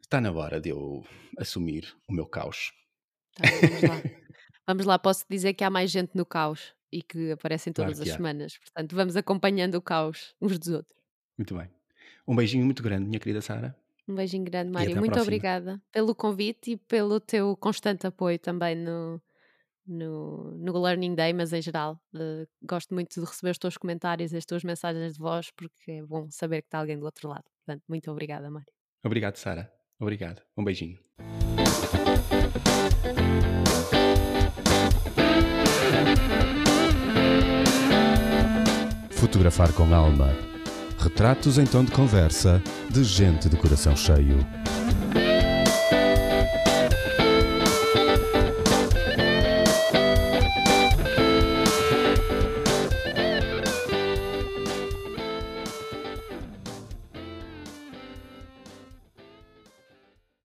[0.00, 1.04] está na hora de eu
[1.38, 2.72] assumir o meu caos.
[3.34, 4.02] Tá, vamos lá.
[4.68, 8.08] vamos lá, posso dizer que há mais gente no caos e que aparecem todas claro
[8.08, 8.16] as há.
[8.16, 8.58] semanas.
[8.58, 10.96] Portanto, vamos acompanhando o caos uns dos outros.
[11.36, 11.68] Muito bem.
[12.26, 13.76] Um beijinho muito grande, minha querida Sara.
[14.06, 14.96] Um beijinho grande, Mário.
[14.96, 19.20] Muito obrigada pelo convite e pelo teu constante apoio também no,
[19.86, 21.98] no, no Learning Day, mas em geral.
[22.14, 26.02] Uh, gosto muito de receber os teus comentários, as tuas mensagens de voz, porque é
[26.02, 27.44] bom saber que está alguém do outro lado.
[27.64, 28.72] Portanto, muito obrigada, Mário.
[29.02, 29.72] Obrigado, Sara.
[29.98, 30.42] Obrigado.
[30.56, 30.98] Um beijinho.
[39.10, 40.53] Fotografar com alma.
[41.04, 44.38] Retratos em tom de conversa de gente de coração cheio.